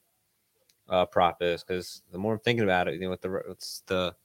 [0.90, 3.84] uh prop is because the more I'm thinking about it, you know, with the what's
[3.88, 4.16] the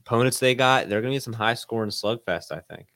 [0.00, 2.50] opponents they got, they're gonna be some high scoring slugfest.
[2.50, 2.88] I think.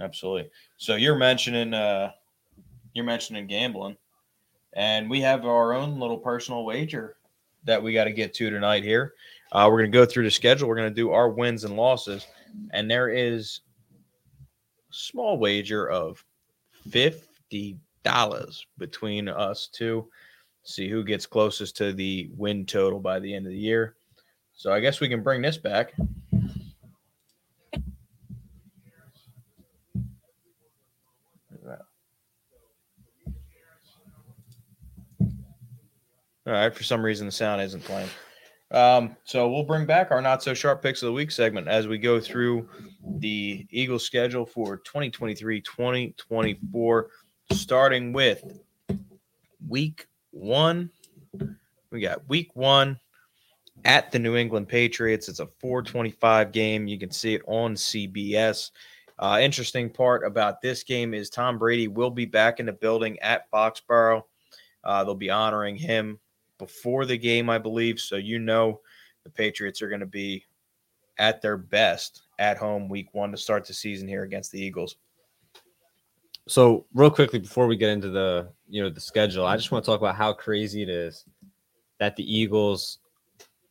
[0.00, 0.50] Absolutely.
[0.76, 2.12] So you're mentioning uh
[2.96, 3.96] you're mentioning gambling.
[4.72, 7.16] And we have our own little personal wager
[7.64, 9.14] that we got to get to tonight here.
[9.52, 10.68] Uh, we're going to go through the schedule.
[10.68, 12.26] We're going to do our wins and losses.
[12.72, 13.60] And there is
[14.90, 16.24] a small wager of
[16.88, 17.76] $50
[18.78, 20.08] between us two.
[20.62, 23.94] See who gets closest to the win total by the end of the year.
[24.54, 25.92] So I guess we can bring this back.
[36.46, 36.74] All right.
[36.74, 38.08] For some reason, the sound isn't playing.
[38.70, 41.86] Um, so we'll bring back our not so sharp picks of the week segment as
[41.86, 42.68] we go through
[43.18, 47.08] the Eagles schedule for 2023 2024,
[47.52, 48.60] starting with
[49.68, 50.90] week one.
[51.90, 52.98] We got week one
[53.84, 55.28] at the New England Patriots.
[55.28, 56.88] It's a 425 game.
[56.88, 58.72] You can see it on CBS.
[59.18, 63.18] Uh, interesting part about this game is Tom Brady will be back in the building
[63.20, 64.22] at Foxborough.
[64.84, 66.18] Uh, they'll be honoring him
[66.58, 68.00] before the game, I believe.
[68.00, 68.80] So you know
[69.24, 70.44] the Patriots are going to be
[71.18, 74.96] at their best at home week one to start the season here against the Eagles.
[76.48, 79.84] So real quickly before we get into the you know the schedule, I just want
[79.84, 81.24] to talk about how crazy it is
[81.98, 82.98] that the Eagles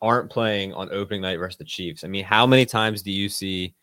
[0.01, 2.03] aren't playing on opening night versus the Chiefs.
[2.03, 3.75] I mean, how many times do you see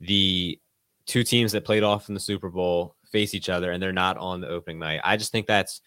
[0.00, 0.60] the
[1.06, 4.18] two teams that played off in the Super Bowl face each other and they're not
[4.18, 5.00] on the opening night.
[5.04, 5.80] I just think that's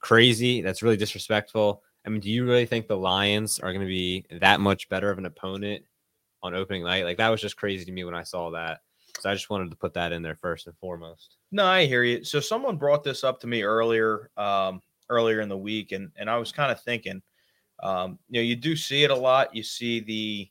[0.00, 0.62] crazy.
[0.62, 1.82] That's really disrespectful.
[2.06, 5.10] I mean, do you really think the Lions are going to be that much better
[5.10, 5.84] of an opponent
[6.42, 7.04] on opening night?
[7.04, 8.80] Like that was just crazy to me when I saw that.
[9.20, 11.36] So I just wanted to put that in there first and foremost.
[11.52, 12.24] No, I hear you.
[12.24, 16.28] So someone brought this up to me earlier, um, earlier in the week, and and
[16.28, 17.22] I was kind of thinking,
[17.82, 19.54] um, you know, you do see it a lot.
[19.54, 20.50] You see the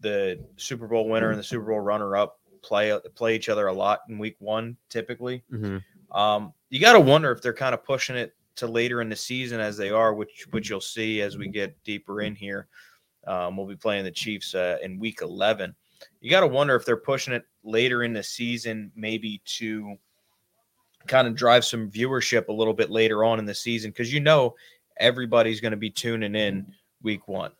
[0.00, 3.72] the Super Bowl winner and the Super Bowl runner up play play each other a
[3.72, 5.42] lot in Week One, typically.
[5.50, 6.16] Mm-hmm.
[6.16, 9.16] Um, you got to wonder if they're kind of pushing it to later in the
[9.16, 12.68] season as they are, which which you'll see as we get deeper in here.
[13.26, 15.74] Um, we'll be playing the Chiefs uh, in Week 11.
[16.20, 19.96] You got to wonder if they're pushing it later in the season, maybe to
[21.06, 24.20] kind of drive some viewership a little bit later on in the season, because you
[24.20, 24.54] know
[24.98, 27.52] everybody's going to be tuning in Week One.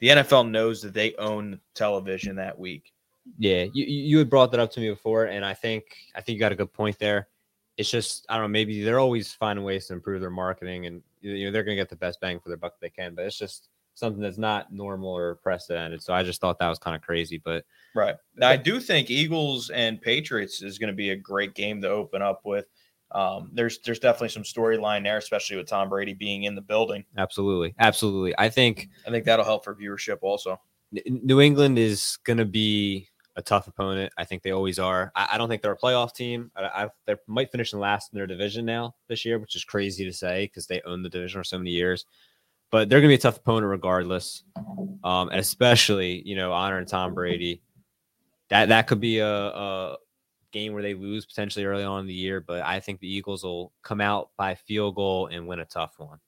[0.00, 2.92] The NFL knows that they own television that week.
[3.38, 6.34] Yeah, you you had brought that up to me before, and I think I think
[6.34, 7.28] you got a good point there.
[7.76, 11.02] It's just I don't know, maybe they're always finding ways to improve their marketing, and
[11.20, 13.14] you know they're going to get the best bang for their buck they can.
[13.14, 16.02] But it's just something that's not normal or precedented.
[16.02, 17.40] So I just thought that was kind of crazy.
[17.44, 18.16] But Right.
[18.36, 21.88] Now, I do think Eagles and Patriots is going to be a great game to
[21.88, 22.66] open up with.
[23.12, 27.04] Um, there's there's definitely some storyline there, especially with Tom Brady being in the building.
[27.16, 30.60] absolutely, absolutely, I think I think that'll help for viewership also.
[31.06, 34.12] New England is going to be a tough opponent.
[34.16, 35.10] I think they always are.
[35.14, 36.50] I, I don't think they're a playoff team.
[36.56, 39.64] I, I they might finish in last in their division now this year, which is
[39.64, 42.06] crazy to say because they own the division for so many years.
[42.70, 44.42] But they're going to be a tough opponent regardless,
[45.04, 47.62] um, and especially you know honoring Tom Brady.
[48.50, 49.96] That that could be a, a
[50.52, 52.40] game where they lose potentially early on in the year.
[52.40, 55.94] But I think the Eagles will come out by field goal and win a tough
[55.98, 56.18] one.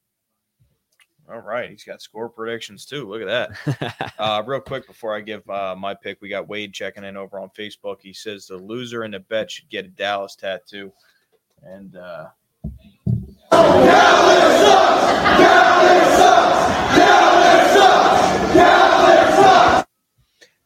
[1.28, 3.08] All right, he's got score predictions too.
[3.08, 4.12] Look at that.
[4.18, 7.38] Uh, real quick before I give uh, my pick, we got Wade checking in over
[7.38, 8.00] on Facebook.
[8.00, 10.90] He says the loser in the bet should get a Dallas tattoo,
[11.62, 12.28] and uh,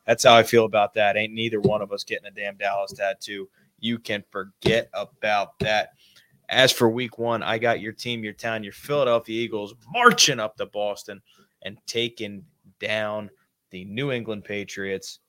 [0.07, 1.17] that's how I feel about that.
[1.17, 3.49] Ain't neither one of us getting a damn Dallas tattoo.
[3.81, 5.91] You can forget about that.
[6.51, 10.57] As for week one, I got your team, your town, your Philadelphia Eagles marching up
[10.57, 11.23] to Boston
[11.63, 12.45] and taking
[12.81, 13.31] down
[13.71, 15.21] the New England Patriots.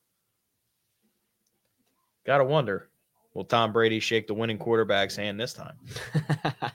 [2.26, 2.90] Gotta wonder,
[3.36, 5.78] will Tom Brady shake the winning quarterback's hand this time?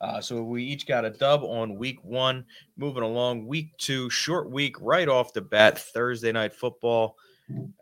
[0.00, 2.42] Uh, so we each got a dub on week one.
[2.78, 5.78] Moving along, week two, short week right off the bat.
[5.78, 7.16] Thursday night football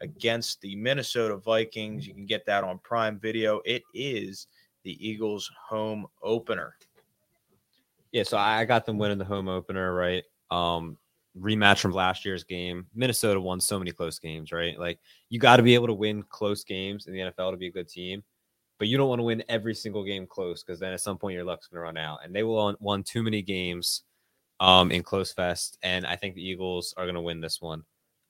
[0.01, 2.07] against the Minnesota Vikings.
[2.07, 3.61] You can get that on Prime Video.
[3.65, 4.47] It is
[4.85, 6.75] the Eagles' home opener.
[8.13, 10.25] Yeah, so I got them winning the home opener, right?
[10.51, 10.97] Um,
[11.39, 12.87] rematch from last year's game.
[12.95, 14.79] Minnesota won so many close games, right?
[14.79, 17.69] Like you got to be able to win close games in the NFL to be
[17.69, 18.23] a good team,
[18.79, 21.35] but you don't want to win every single game close because then at some point
[21.35, 22.21] your luck's going to run out.
[22.25, 24.03] And they will won, too many games
[24.61, 27.85] um, in close fest, and I think the Eagles are going to win this one.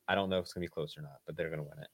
[0.08, 1.68] I don't know if it's going to be close or not, but they're going to
[1.68, 1.88] win it.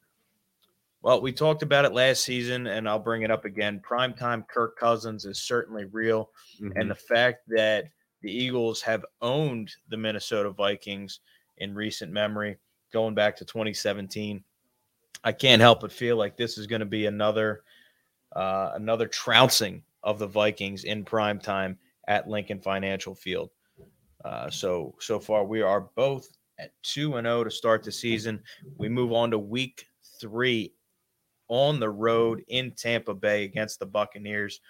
[1.02, 3.82] Well, we talked about it last season, and I'll bring it up again.
[3.86, 6.30] Primetime Kirk Cousins is certainly real.
[6.76, 7.84] and the fact that
[8.22, 11.20] the Eagles have owned the Minnesota Vikings
[11.58, 12.56] in recent memory,
[12.90, 14.42] going back to 2017,
[15.24, 17.64] I can't help but feel like this is going to be another
[18.32, 23.50] uh, another trouncing of the Vikings in prime time at Lincoln Financial Field.
[24.24, 28.42] Uh, so so far we are both at two and zero to start the season.
[28.78, 29.86] We move on to week
[30.20, 30.74] three
[31.48, 34.60] on the road in Tampa Bay against the Buccaneers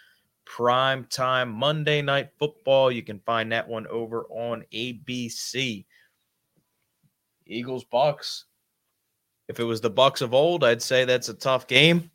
[0.44, 2.90] prime time Monday night football.
[2.90, 5.84] You can find that one over on ABC.
[7.46, 8.46] Eagles Bucks.
[9.48, 12.10] If it was the Bucks of old, I'd say that's a tough game.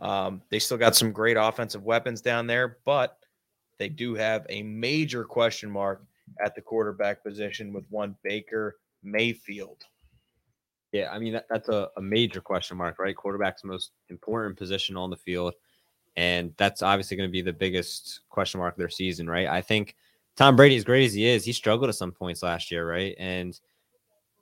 [0.00, 3.18] Um, they still got some great offensive weapons down there, but
[3.78, 6.04] they do have a major question mark
[6.44, 8.76] at the quarterback position with one Baker
[9.10, 9.84] Mayfield.
[10.92, 13.14] Yeah, I mean that, that's a, a major question mark, right?
[13.14, 15.54] Quarterback's most important position on the field,
[16.16, 19.46] and that's obviously going to be the biggest question mark of their season, right?
[19.46, 19.96] I think
[20.36, 23.14] Tom Brady, as great as he is, he struggled at some points last year, right?
[23.18, 23.58] And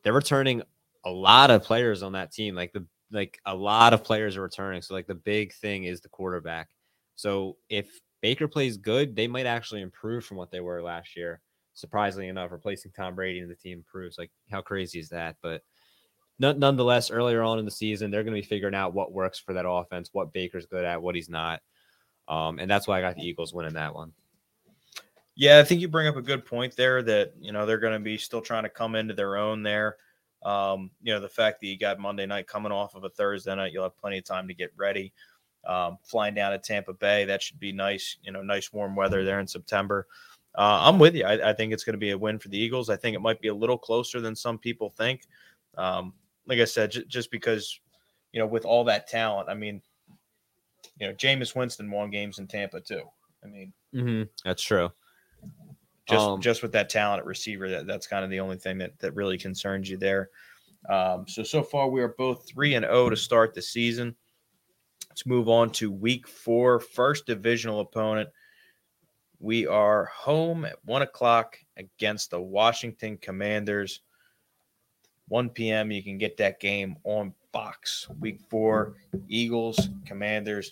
[0.03, 0.63] they're returning
[1.05, 4.43] a lot of players on that team, like the like a lot of players are
[4.43, 4.83] returning.
[4.83, 6.69] So like the big thing is the quarterback.
[7.15, 7.89] So if
[8.21, 11.41] Baker plays good, they might actually improve from what they were last year.
[11.77, 14.17] Surprisingly enough, replacing Tom Brady and the team improves.
[14.17, 15.37] Like how crazy is that?
[15.43, 15.63] But
[16.39, 19.39] none- nonetheless, earlier on in the season, they're going to be figuring out what works
[19.39, 21.61] for that offense, what Baker's good at, what he's not.
[22.29, 24.13] Um, and that's why I got the Eagles winning that one.
[25.35, 27.93] Yeah, I think you bring up a good point there that, you know, they're going
[27.93, 29.97] to be still trying to come into their own there.
[30.43, 33.55] Um, you know, the fact that you got Monday night coming off of a Thursday
[33.55, 35.13] night, you'll have plenty of time to get ready.
[35.67, 38.17] Um, flying down to Tampa Bay, that should be nice.
[38.23, 40.07] You know, nice warm weather there in September.
[40.57, 41.25] Uh, I'm with you.
[41.25, 42.89] I, I think it's going to be a win for the Eagles.
[42.89, 45.23] I think it might be a little closer than some people think.
[45.77, 46.15] Um,
[46.47, 47.79] like I said, j- just because,
[48.33, 49.83] you know, with all that talent, I mean,
[50.99, 53.03] you know, Jameis Winston won games in Tampa too.
[53.45, 54.91] I mean, hmm That's true.
[56.09, 58.79] just Um, just with that talent at receiver, that, that's kind of the only thing
[58.79, 60.31] that, that really concerns you there.
[60.89, 64.15] Um, so so far we are both three and zero to start the season.
[65.11, 68.29] Let's move on to week four, first divisional opponent.
[69.41, 74.01] We are home at one o'clock against the Washington Commanders.
[75.29, 75.91] 1 p.m.
[75.91, 78.09] You can get that game on Fox.
[78.21, 78.95] Week four,
[79.29, 80.71] Eagles, Commanders.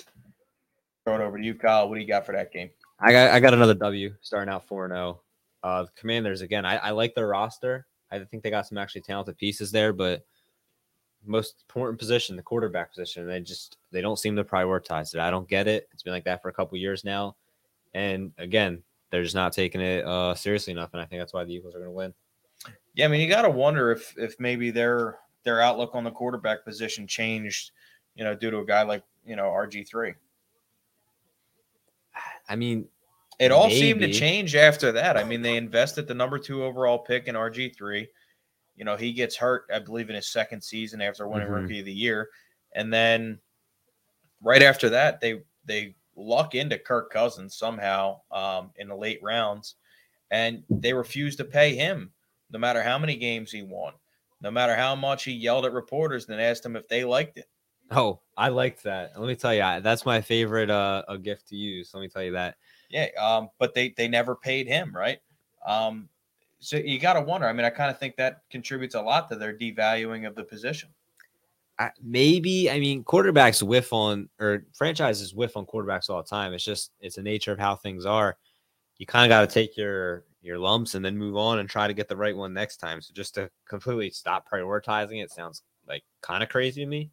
[1.04, 1.88] Throw it over to you, Kyle.
[1.88, 2.70] What do you got for that game?
[3.00, 5.20] I got I got another W starting out 4 0.
[5.62, 6.64] Uh Commanders again.
[6.64, 7.86] I, I like their roster.
[8.10, 10.24] I think they got some actually talented pieces there, but
[11.26, 15.20] most important position, the quarterback position, they just they don't seem to prioritize it.
[15.20, 15.88] I don't get it.
[15.92, 17.34] It's been like that for a couple years now.
[17.94, 20.90] And again, they're just not taking it uh seriously enough.
[20.92, 22.12] And I think that's why the Eagles are gonna win.
[22.94, 26.10] Yeah, I mean, you got to wonder if if maybe their their outlook on the
[26.10, 27.72] quarterback position changed,
[28.14, 30.14] you know, due to a guy like you know RG three.
[32.48, 32.86] I mean,
[33.38, 35.16] It all seemed to change after that.
[35.16, 38.08] I mean, they invested the number two overall pick in RG three.
[38.76, 41.62] You know, he gets hurt, I believe, in his second season after winning Mhm.
[41.62, 42.30] Rookie of the Year,
[42.72, 43.40] and then
[44.42, 49.76] right after that, they they luck into Kirk Cousins somehow um, in the late rounds,
[50.30, 52.12] and they refused to pay him,
[52.50, 53.92] no matter how many games he won,
[54.40, 57.46] no matter how much he yelled at reporters and asked them if they liked it.
[57.90, 59.12] oh, I liked that.
[59.18, 61.92] Let me tell you, that's my favorite uh a gift to use.
[61.94, 62.56] Let me tell you that.
[62.90, 65.18] Yeah, um, but they they never paid him, right?
[65.66, 66.08] Um,
[66.60, 67.46] so you got to wonder.
[67.46, 70.44] I mean, I kind of think that contributes a lot to their devaluing of the
[70.44, 70.88] position.
[72.02, 76.52] Maybe I mean quarterbacks whiff on or franchises whiff on quarterbacks all the time.
[76.52, 78.36] It's just it's the nature of how things are.
[78.98, 81.88] You kind of got to take your your lumps and then move on and try
[81.88, 83.00] to get the right one next time.
[83.00, 87.10] So just to completely stop prioritizing it sounds like kind of crazy to me.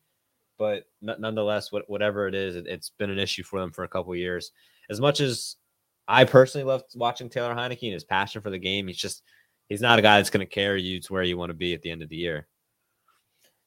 [0.57, 3.87] But nonetheless, what, whatever it is, it, it's been an issue for them for a
[3.87, 4.51] couple years.
[4.91, 5.55] As much as
[6.07, 9.23] I personally love watching Taylor Heinicke and his passion for the game, he's just
[9.69, 11.73] he's not a guy that's going to carry you to where you want to be
[11.73, 12.47] at the end of the year.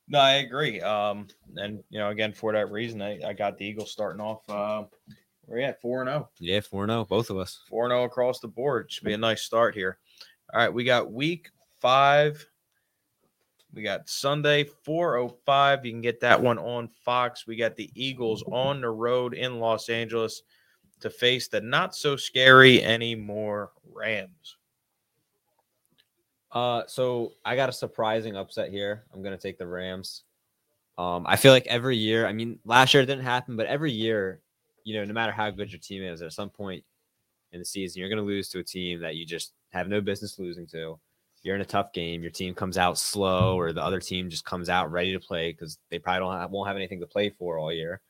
[0.08, 0.80] No, I agree.
[0.80, 4.48] Um, and you know, again, for that reason, I, I got the Eagles starting off.
[4.48, 4.84] Uh,
[5.46, 6.30] where you at four and zero.
[6.40, 7.60] Yeah, four and zero, both of us.
[7.68, 8.90] 4 and 0 across the board.
[8.90, 9.98] Should be a nice start here.
[10.52, 11.50] All right, we got week
[11.80, 12.46] five.
[13.74, 15.84] We got Sunday, 405.
[15.84, 17.46] You can get that one on Fox.
[17.46, 20.42] We got the Eagles on the road in Los Angeles
[21.00, 24.56] to face the not so scary anymore Rams.
[26.54, 29.02] Uh, so I got a surprising upset here.
[29.12, 30.22] I'm gonna take the Rams.
[30.96, 33.90] Um, I feel like every year, I mean, last year it didn't happen, but every
[33.90, 34.40] year,
[34.84, 36.84] you know, no matter how good your team is, at some point
[37.52, 40.38] in the season, you're gonna lose to a team that you just have no business
[40.38, 40.98] losing to.
[41.42, 42.22] You're in a tough game.
[42.22, 45.52] Your team comes out slow, or the other team just comes out ready to play
[45.52, 48.00] because they probably don't have, won't have anything to play for all year.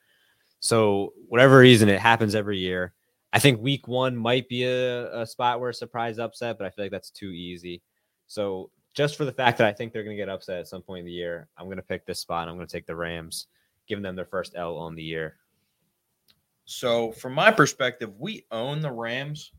[0.59, 2.93] So whatever reason, it happens every year.
[3.33, 6.69] I think week one might be a, a spot where a surprise upset, but I
[6.69, 7.81] feel like that's too easy.
[8.27, 10.81] So just for the fact that I think they're going to get upset at some
[10.81, 12.47] point in the year, I'm going to pick this spot.
[12.47, 13.47] I'm going to take the Rams,
[13.87, 15.35] giving them their first L on the year.
[16.63, 19.51] So, from my perspective, we own the Rams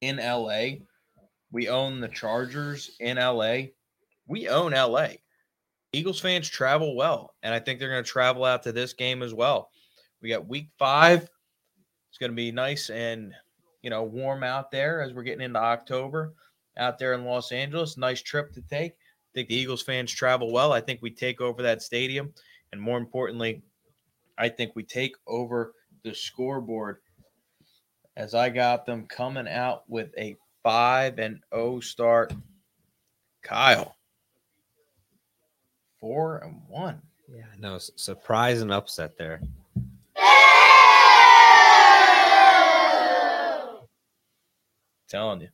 [0.00, 0.82] in LA.
[1.50, 3.56] We own the Chargers in LA.
[4.28, 5.08] We own LA.
[5.92, 9.22] Eagles fans travel well, and I think they're going to travel out to this game
[9.22, 9.70] as well.
[10.20, 11.28] We got week five.
[12.10, 13.32] It's going to be nice and
[13.82, 16.34] you know warm out there as we're getting into October
[16.76, 17.96] out there in Los Angeles.
[17.96, 18.92] Nice trip to take.
[18.92, 20.72] I think the Eagles fans travel well.
[20.72, 22.32] I think we take over that stadium,
[22.72, 23.62] and more importantly,
[24.38, 25.74] I think we take over
[26.04, 26.98] the scoreboard
[28.16, 32.32] as I got them coming out with a 5 and 0 start.
[33.42, 33.94] Kyle
[36.00, 37.02] 4 and 1.
[37.28, 39.40] Yeah, no surprise and upset there.
[45.08, 45.48] Telling you.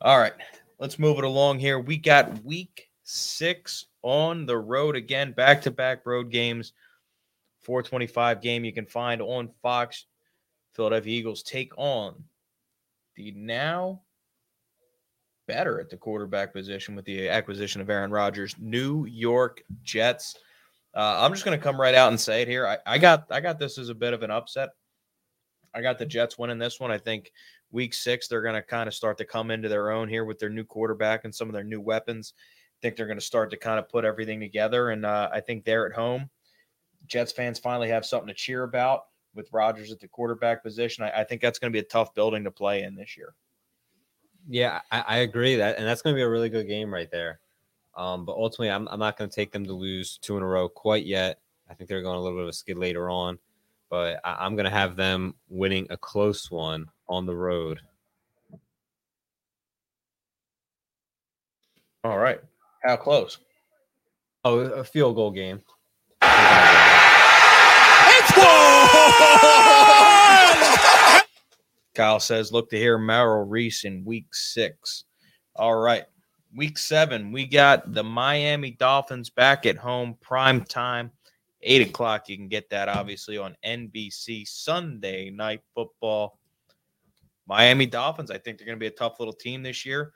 [0.00, 0.34] All right,
[0.78, 1.80] let's move it along here.
[1.80, 6.72] We got week 6 on the road again, back-to-back road games.
[7.62, 10.06] 425 game you can find on Fox.
[10.74, 12.14] Philadelphia Eagles take on
[13.16, 14.02] the now
[15.48, 20.36] better at the quarterback position with the acquisition of Aaron Rodgers, New York Jets.
[20.94, 22.68] Uh, I'm just going to come right out and say it here.
[22.68, 24.68] I, I got I got this as a bit of an upset.
[25.74, 26.92] I got the Jets winning this one.
[26.92, 27.32] I think
[27.70, 30.38] week six they're going to kind of start to come into their own here with
[30.38, 32.34] their new quarterback and some of their new weapons.
[32.36, 34.90] I think they're going to start to kind of put everything together.
[34.90, 36.30] And uh, I think they're at home.
[37.06, 39.04] Jets fans finally have something to cheer about
[39.34, 41.04] with Rodgers at the quarterback position.
[41.04, 43.34] I, I think that's going to be a tough building to play in this year.
[44.48, 47.10] Yeah, I, I agree that, and that's going to be a really good game right
[47.10, 47.40] there.
[47.96, 50.46] Um, but ultimately, I'm, I'm not going to take them to lose two in a
[50.46, 51.40] row quite yet.
[51.68, 53.38] I think they're going a little bit of a skid later on,
[53.90, 57.80] but I, I'm going to have them winning a close one on the road.
[62.04, 62.40] All right.
[62.84, 63.38] How close?
[64.44, 65.60] Oh, a field goal game.
[71.94, 75.04] Kyle says, look to hear Merrill Reese in week six.
[75.56, 76.04] All right.
[76.56, 81.10] Week seven, we got the Miami Dolphins back at home, prime time,
[81.62, 82.28] eight o'clock.
[82.28, 86.38] You can get that obviously on NBC Sunday night football.
[87.46, 90.12] Miami Dolphins, I think they're going to be a tough little team this year,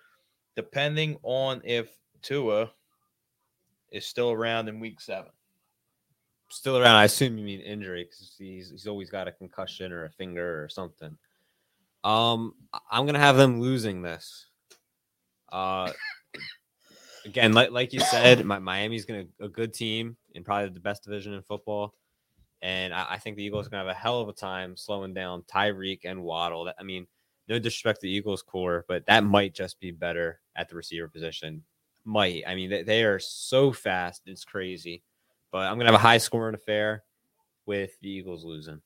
[0.54, 1.88] depending on if
[2.20, 2.70] Tua
[3.90, 5.30] is still around in week seven.
[6.50, 6.96] Still around.
[6.96, 10.62] I assume you mean injury because he's, he's always got a concussion or a finger
[10.62, 11.16] or something.
[12.04, 12.54] Um,
[12.90, 14.48] I'm gonna have them losing this.
[15.50, 15.90] Uh,
[17.24, 21.04] again, like like you said, my, Miami's gonna a good team and probably the best
[21.04, 21.94] division in football,
[22.60, 25.14] and I, I think the Eagles are gonna have a hell of a time slowing
[25.14, 26.64] down Tyreek and Waddle.
[26.64, 27.06] That, I mean,
[27.48, 31.08] no disrespect to the Eagles corps, but that might just be better at the receiver
[31.08, 31.62] position.
[32.04, 32.42] Might.
[32.46, 35.02] I mean, they, they are so fast, it's crazy.
[35.50, 37.04] But I'm gonna have a high scoring affair
[37.66, 38.80] with the Eagles losing.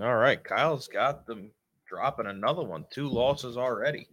[0.00, 0.42] All right.
[0.42, 1.52] Kyle's got them
[1.86, 2.84] dropping another one.
[2.90, 4.08] Two losses already.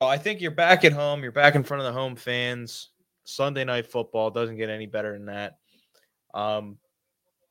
[0.00, 1.22] Well, I think you're back at home.
[1.22, 2.90] You're back in front of the home fans.
[3.26, 5.58] Sunday night football doesn't get any better than that.
[6.32, 6.78] Um,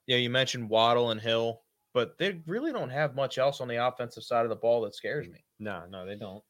[0.07, 1.61] you know, you mentioned Waddle and Hill,
[1.93, 4.95] but they really don't have much else on the offensive side of the ball that
[4.95, 5.43] scares me.
[5.59, 6.43] No, no, they don't.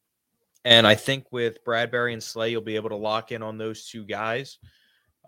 [0.64, 3.88] And I think with Bradberry and Slay, you'll be able to lock in on those
[3.88, 4.58] two guys.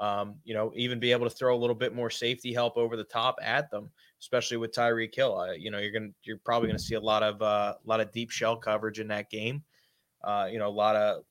[0.01, 2.97] Um, you know, even be able to throw a little bit more safety help over
[2.97, 3.91] the top at them,
[4.21, 5.37] especially with Tyreek Hill.
[5.37, 8.01] Uh, you know, you're gonna you're probably gonna see a lot of uh, a lot
[8.01, 9.65] of deep shell coverage in that game.
[10.23, 11.25] Uh, you know, a lot of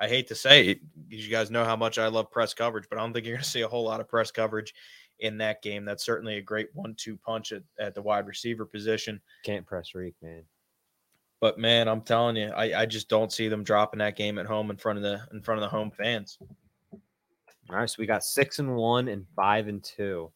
[0.00, 2.86] I hate to say it, because you guys know how much I love press coverage,
[2.90, 4.74] but I don't think you're gonna see a whole lot of press coverage
[5.20, 5.84] in that game.
[5.84, 9.20] That's certainly a great one-two punch at, at the wide receiver position.
[9.44, 10.42] Can't press Reek, man.
[11.40, 14.46] But man, I'm telling you, I, I just don't see them dropping that game at
[14.46, 16.38] home in front of the in front of the home fans.
[16.92, 20.30] All right, so we got six and one and five and two.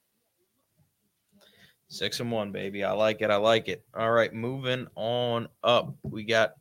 [1.88, 2.84] Six and one, baby.
[2.84, 3.30] I like it.
[3.30, 3.84] I like it.
[3.94, 5.94] All right, moving on up.
[6.02, 6.52] We got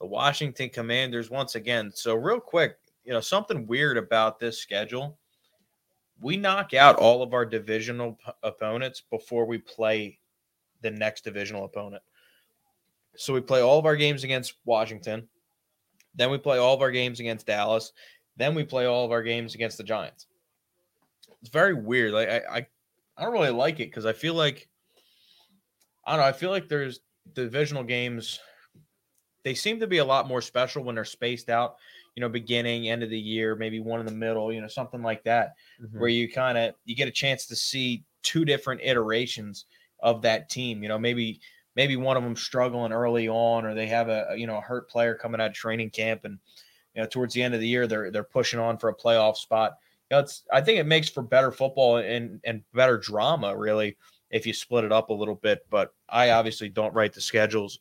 [0.00, 1.90] the Washington Commanders once again.
[1.94, 5.18] So, real quick, you know, something weird about this schedule.
[6.20, 10.18] We knock out all of our divisional p- opponents before we play
[10.82, 12.02] the next divisional opponent.
[13.16, 15.28] So, we play all of our games against Washington.
[16.14, 17.92] Then we play all of our games against Dallas.
[18.36, 20.26] Then we play all of our games against the Giants.
[21.40, 22.12] It's very weird.
[22.12, 22.66] Like I, I
[23.16, 24.68] I don't really like it because I feel like
[26.04, 26.26] I don't know.
[26.26, 27.00] I feel like there's
[27.34, 28.40] divisional games.
[29.46, 31.76] They seem to be a lot more special when they're spaced out.
[32.16, 34.52] You know, beginning, end of the year, maybe one in the middle.
[34.52, 35.54] You know, something like that,
[35.92, 36.16] where mm-hmm.
[36.16, 39.66] you kind of you get a chance to see two different iterations
[40.00, 40.82] of that team.
[40.82, 41.40] You know, maybe
[41.76, 44.60] maybe one of them struggling early on, or they have a a, you know a
[44.60, 46.40] hurt player coming out of training camp, and
[46.96, 49.36] you know towards the end of the year they're they're pushing on for a playoff
[49.36, 49.76] spot
[50.10, 53.96] you know, it's I think it makes for better football and and better drama really
[54.30, 55.66] if you split it up a little bit.
[55.70, 57.80] But I obviously don't write the schedules,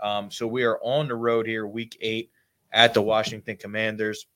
[0.00, 2.30] um, so we are on the road here, week eight
[2.72, 4.26] at the Washington Commanders.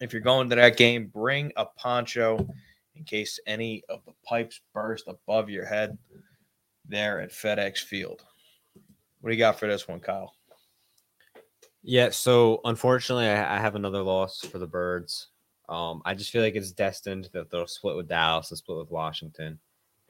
[0.00, 2.46] If you're going to that game, bring a poncho
[2.96, 5.96] in case any of the pipes burst above your head
[6.88, 8.22] there at FedEx Field.
[9.20, 10.34] What do you got for this one, Kyle?
[11.82, 15.28] Yeah, so unfortunately, I, have another loss for the Birds.
[15.68, 18.90] Um, I just feel like it's destined that they'll split with Dallas and split with
[18.90, 19.58] Washington.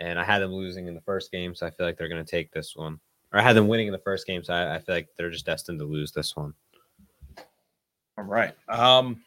[0.03, 2.24] And I had them losing in the first game, so I feel like they're going
[2.24, 2.98] to take this one.
[3.32, 5.30] Or I had them winning in the first game, so I, I feel like they're
[5.30, 6.53] just destined to lose this one.
[8.18, 8.53] All right.
[8.68, 9.22] Um,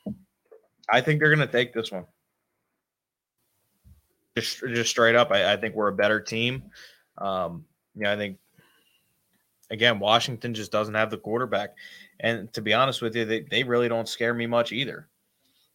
[0.90, 2.06] I think they're going to take this one.
[4.38, 6.64] Just, just straight up, I, I think we're a better team.
[7.20, 7.64] Um,
[7.96, 8.38] yeah, I think
[9.72, 11.70] again, Washington just doesn't have the quarterback,
[12.20, 15.08] and to be honest with you, they, they really don't scare me much either.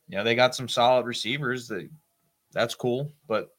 [0.09, 1.89] You know, they got some solid receivers that
[2.53, 3.55] that's cool, but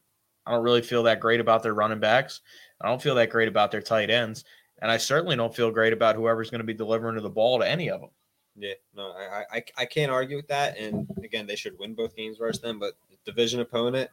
[0.52, 2.42] I don't really feel that great about their running backs.
[2.82, 4.44] I don't feel that great about their tight ends,
[4.82, 7.60] and I certainly don't feel great about whoever's going to be delivering to the ball
[7.60, 8.10] to any of them.
[8.58, 10.78] Yeah, no, I, I I can't argue with that.
[10.78, 14.10] And again, they should win both games versus them, but division opponent,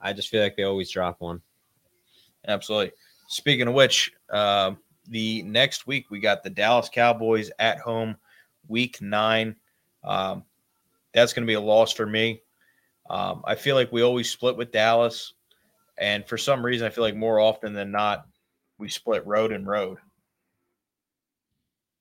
[0.00, 1.40] I just feel like they always drop one.
[2.48, 2.90] Absolutely.
[3.28, 4.72] Speaking of which, uh,
[5.06, 8.16] the next week we got the Dallas Cowboys at home
[8.66, 9.54] week nine.
[10.02, 10.42] Um,
[11.14, 12.42] that's going to be a loss for me.
[13.08, 15.34] Um, I feel like we always split with Dallas,
[15.98, 18.26] and for some reason, I feel like more often than not,
[18.78, 19.98] we split road and road.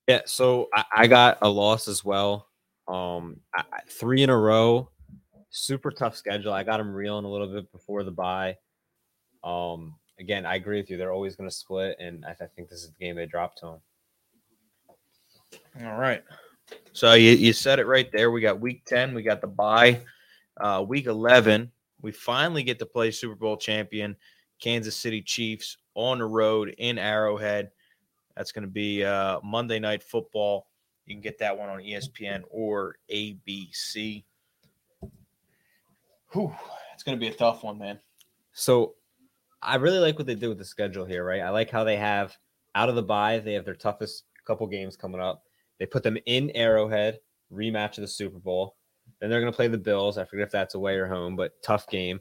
[0.07, 2.47] Yeah, so I, I got a loss as well.
[2.87, 4.89] Um, I, three in a row.
[5.49, 6.53] Super tough schedule.
[6.53, 8.57] I got them reeling a little bit before the bye.
[9.43, 10.97] Um, again, I agree with you.
[10.97, 13.55] They're always going to split, and I, I think this is the game they drop
[13.57, 13.79] to them.
[15.85, 16.23] All right.
[16.93, 18.31] So you, you said it right there.
[18.31, 20.01] We got week 10, we got the bye.
[20.59, 21.71] Uh, week 11,
[22.05, 24.15] we finally get to play Super Bowl champion
[24.61, 27.71] Kansas City Chiefs on the road in Arrowhead.
[28.37, 30.67] That's going to be uh, Monday Night Football.
[31.07, 34.23] You can get that one on ESPN or ABC.
[36.33, 36.53] Whew,
[36.93, 37.99] it's going to be a tough one, man.
[38.53, 38.93] So
[39.63, 41.41] I really like what they did with the schedule here, right?
[41.41, 42.37] I like how they have
[42.75, 45.41] out of the bye, they have their toughest couple games coming up.
[45.79, 47.17] They put them in Arrowhead,
[47.51, 48.75] rematch of the Super Bowl.
[49.25, 50.19] Then they're going to play the Bills.
[50.19, 52.19] I forget if that's away or home, but tough game.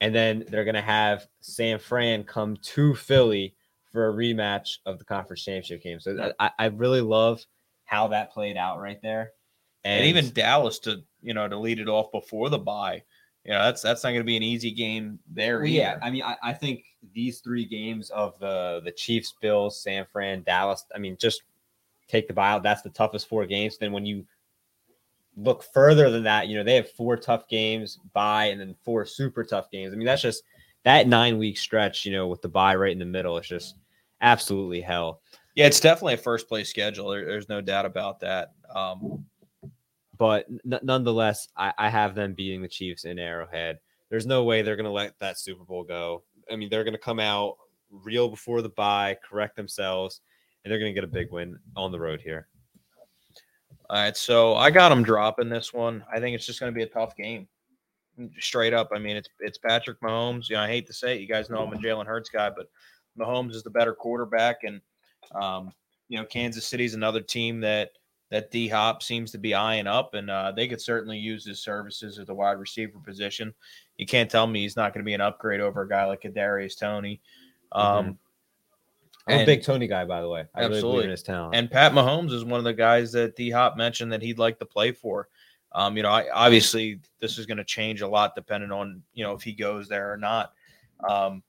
[0.00, 3.54] And then they're going to have San Fran come to Philly
[3.92, 6.00] for a rematch of the conference championship game.
[6.00, 7.44] So I, I really love
[7.84, 9.32] how that played out right there.
[9.84, 13.02] And, even Dallas to you know to lead it off before the bye.
[13.44, 15.58] You know that's that's not going to be an easy game there.
[15.58, 15.98] Well, yeah.
[16.02, 20.42] I mean, I, I think these three games of the the Chiefs, Bills, San Fran,
[20.42, 20.86] Dallas.
[20.94, 21.42] I mean, just
[22.08, 22.62] take the buyout.
[22.62, 23.76] That's the toughest four games.
[23.76, 24.24] Then when you
[25.36, 29.04] look further than that, you know they have four tough games, bye, and then four
[29.04, 29.92] super tough games.
[29.92, 30.42] I mean, that's just
[30.84, 32.04] that nine week stretch.
[32.04, 33.76] You know, with the bye right in the middle, it's just
[34.20, 35.20] absolutely hell.
[35.54, 37.10] Yeah, it's definitely a first place schedule.
[37.10, 38.52] There, there's no doubt about that.
[38.74, 39.24] Um,
[40.18, 43.78] But n- nonetheless, I, I have them beating the Chiefs in Arrowhead.
[44.08, 46.22] There's no way they're going to let that Super Bowl go.
[46.50, 47.56] I mean, they're going to come out
[47.90, 50.20] real before the bye, correct themselves,
[50.64, 52.48] and they're going to get a big win on the road here.
[53.88, 56.04] All right, so I got them dropping this one.
[56.12, 57.46] I think it's just going to be a tough game,
[58.40, 58.90] straight up.
[58.92, 60.48] I mean, it's it's Patrick Mahomes.
[60.48, 62.50] You know, I hate to say it, you guys know I'm a Jalen Hurts guy,
[62.50, 62.66] but
[63.18, 64.80] Mahomes is the better quarterback, and
[65.40, 65.72] um,
[66.08, 67.90] you know, Kansas City's another team that
[68.30, 71.62] that D Hop seems to be eyeing up, and uh, they could certainly use his
[71.62, 73.54] services at the wide receiver position.
[73.98, 76.22] You can't tell me he's not going to be an upgrade over a guy like
[76.22, 77.20] Kadarius Toney.
[77.70, 78.18] Um,
[79.28, 80.44] I'm a big Toney guy, by the way.
[80.54, 81.04] I really believe Absolutely.
[81.04, 81.54] in his talent.
[81.56, 84.58] And Pat Mahomes is one of the guys that D Hop mentioned that he'd like
[84.60, 85.28] to play for.
[85.72, 89.24] Um, you know, I, obviously this is going to change a lot depending on you
[89.24, 90.52] know if he goes there or not.
[91.08, 91.42] Um,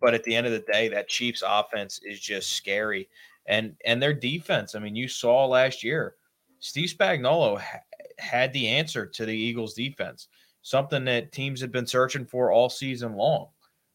[0.00, 3.08] but at the end of the day, that Chiefs offense is just scary,
[3.46, 4.74] and and their defense.
[4.74, 6.16] I mean, you saw last year,
[6.58, 7.78] Steve Spagnuolo ha-
[8.18, 10.28] had the answer to the Eagles' defense,
[10.62, 13.48] something that teams had been searching for all season long.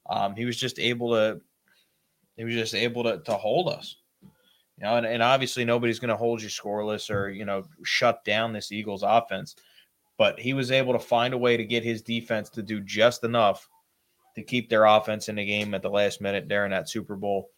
[0.10, 1.42] Um, he was just able to,
[2.40, 3.98] he was just able to to hold us.
[4.78, 8.24] You know, and, and obviously nobody's going to hold you scoreless or, you know, shut
[8.24, 9.58] down this Eagles offense.
[10.18, 13.26] But he was able to find a way to get his defense to do just
[13.26, 13.68] enough
[14.36, 17.50] to keep their offense in the game at the last minute during that Super Bowl.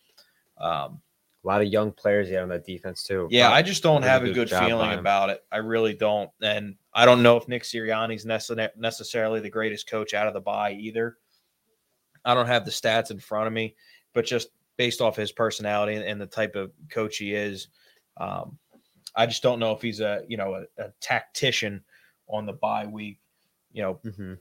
[0.60, 1.00] Um,
[1.44, 3.28] a lot of young players have on that defense too.
[3.30, 5.44] yeah, But I just don't have a good good job by feeling about it.
[5.52, 6.32] I really don't.
[6.42, 10.74] And I don't know if Nick Sirianni's necessarily the greatest coach out of the bye
[10.74, 11.18] either.
[12.26, 13.76] I don't have the stats in front of me,
[14.14, 17.68] but just based off his personality and, and the type of coach he is,
[18.18, 18.58] um,
[19.16, 21.84] I just don't know if he's a you know a, a tactician
[22.28, 23.20] on the bye week.
[23.74, 24.38] You know, Mhm.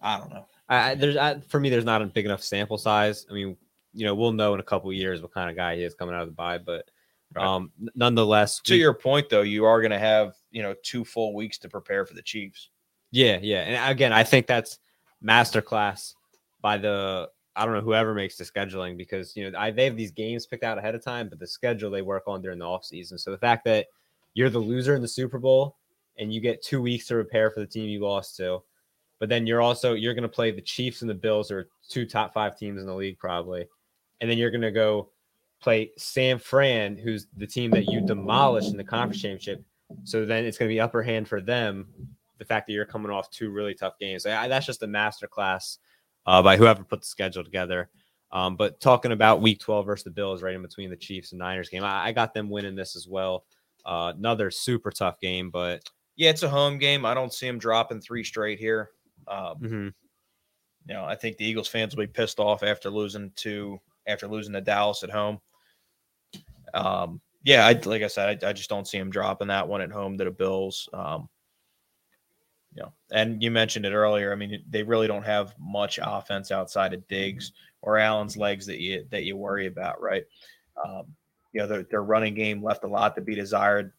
[0.00, 0.46] I don't know.
[0.68, 3.26] I, there's I, for me, there's not a big enough sample size.
[3.30, 3.56] I mean,
[3.92, 5.94] you know, we'll know in a couple of years what kind of guy he is
[5.94, 6.88] coming out of the bye, but
[7.34, 7.46] Right.
[7.46, 11.04] um, nonetheless, To we- your point, though, you are going to have you know two
[11.04, 12.70] full weeks to prepare for the Chiefs.
[13.10, 13.60] Yeah, yeah.
[13.62, 14.78] And again, I think that's
[15.24, 16.14] masterclass
[16.60, 19.96] by the I don't know whoever makes the scheduling because you know I, they have
[19.96, 22.64] these games picked out ahead of time, but the schedule they work on during the
[22.64, 23.20] offseason.
[23.20, 23.86] So the fact that
[24.34, 25.76] you're the loser in the Super Bowl
[26.18, 28.62] and you get two weeks to prepare for the team you lost to,
[29.18, 32.06] but then you're also you're going to play the Chiefs and the Bills, or two
[32.06, 33.66] top five teams in the league probably,
[34.20, 35.10] and then you're going to go
[35.60, 39.62] play San Fran, who's the team that you demolished in the conference championship.
[40.04, 41.86] So then it's going to be upper hand for them
[42.38, 44.26] the fact that you're coming off two really tough games.
[44.26, 45.78] I, that's just a masterclass
[46.26, 47.88] uh, by whoever put the schedule together.
[48.30, 51.38] Um, but talking about Week 12 versus the Bills, right in between the Chiefs and
[51.38, 53.44] Niners game, I, I got them winning this as well.
[53.84, 55.82] Uh, another super tough game, but
[56.16, 57.04] Yeah, it's a home game.
[57.04, 58.90] I don't see them dropping three straight here.
[59.28, 59.94] Um, mhm.
[60.86, 64.26] you know, I think the Eagles fans will be pissed off after losing to after
[64.26, 65.40] losing to Dallas at home.
[66.74, 69.80] Um, yeah, I like I said, I, I just don't see him dropping that one
[69.80, 70.88] at home to the Bills.
[70.92, 71.28] Um,
[72.74, 74.32] you know, and you mentioned it earlier.
[74.32, 77.52] I mean, they really don't have much offense outside of Diggs
[77.82, 80.24] or Allen's legs that you that you worry about, right?
[80.82, 81.04] Um,
[81.52, 83.92] you know, their, their running game left a lot to be desired.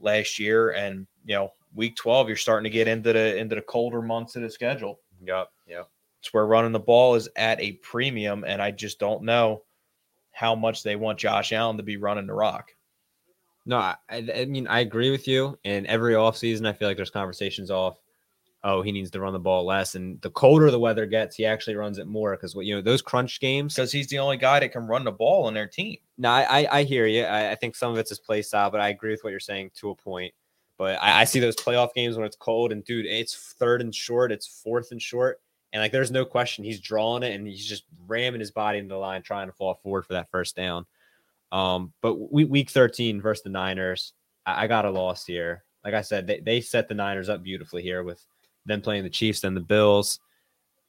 [0.00, 3.62] last year, and you know, week twelve, you're starting to get into the into the
[3.62, 5.00] colder months of the schedule.
[5.22, 5.48] Yep.
[5.66, 5.88] Yep.
[6.20, 9.62] It's where running the ball is at a premium, and I just don't know
[10.32, 12.72] how much they want Josh Allen to be running the rock.
[13.64, 15.58] No, I, I I mean I agree with you.
[15.64, 17.98] And every offseason, I feel like there's conversations off.
[18.68, 19.94] Oh, he needs to run the ball less.
[19.94, 22.82] And the colder the weather gets, he actually runs it more because what you know
[22.82, 23.76] those crunch games.
[23.76, 25.98] Because he's the only guy that can run the ball on their team.
[26.18, 27.22] No, I I, I hear you.
[27.22, 29.38] I, I think some of it's his play style, but I agree with what you're
[29.38, 30.34] saying to a point.
[30.78, 33.94] But I, I see those playoff games when it's cold and dude, it's third and
[33.94, 35.40] short, it's fourth and short,
[35.72, 38.94] and like there's no question he's drawing it and he's just ramming his body into
[38.94, 40.86] the line, trying to fall forward for that first down.
[41.52, 44.12] Um, but we, week 13 versus the Niners,
[44.44, 45.62] I, I got a loss here.
[45.84, 48.24] Like I said, they, they set the Niners up beautifully here with
[48.66, 50.20] them playing the Chiefs then the Bills.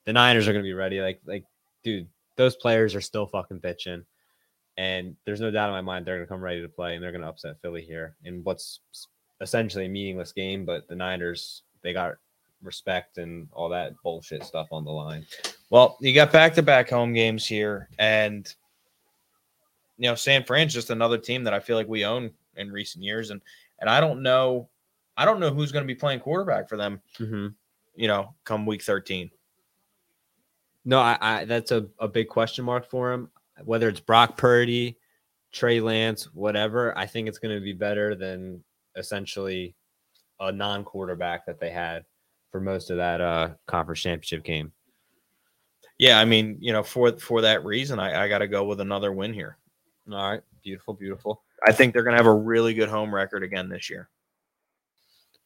[0.05, 1.01] The Niners are going to be ready.
[1.01, 1.43] Like, like,
[1.83, 4.03] dude, those players are still fucking bitching.
[4.77, 7.03] And there's no doubt in my mind they're going to come ready to play and
[7.03, 8.79] they're going to upset Philly here in what's
[9.41, 10.65] essentially a meaningless game.
[10.65, 12.15] But the Niners, they got
[12.61, 15.25] respect and all that bullshit stuff on the line.
[15.69, 18.51] Well, you got back to back home games here, and
[19.97, 23.03] you know, San Fran's just another team that I feel like we own in recent
[23.03, 23.41] years, and
[23.79, 24.69] and I don't know,
[25.17, 27.01] I don't know who's going to be playing quarterback for them.
[27.19, 27.47] Mm-hmm.
[27.97, 29.29] You know, come week thirteen.
[30.85, 33.29] No, I, I that's a, a big question mark for him.
[33.65, 34.97] Whether it's Brock Purdy,
[35.51, 38.63] Trey Lance, whatever, I think it's going to be better than
[38.95, 39.75] essentially
[40.39, 42.05] a non-quarterback that they had
[42.51, 44.71] for most of that uh conference championship game.
[45.97, 48.79] Yeah, I mean, you know, for for that reason, I, I got to go with
[48.79, 49.57] another win here.
[50.11, 51.43] All right, beautiful, beautiful.
[51.65, 54.09] I think they're going to have a really good home record again this year.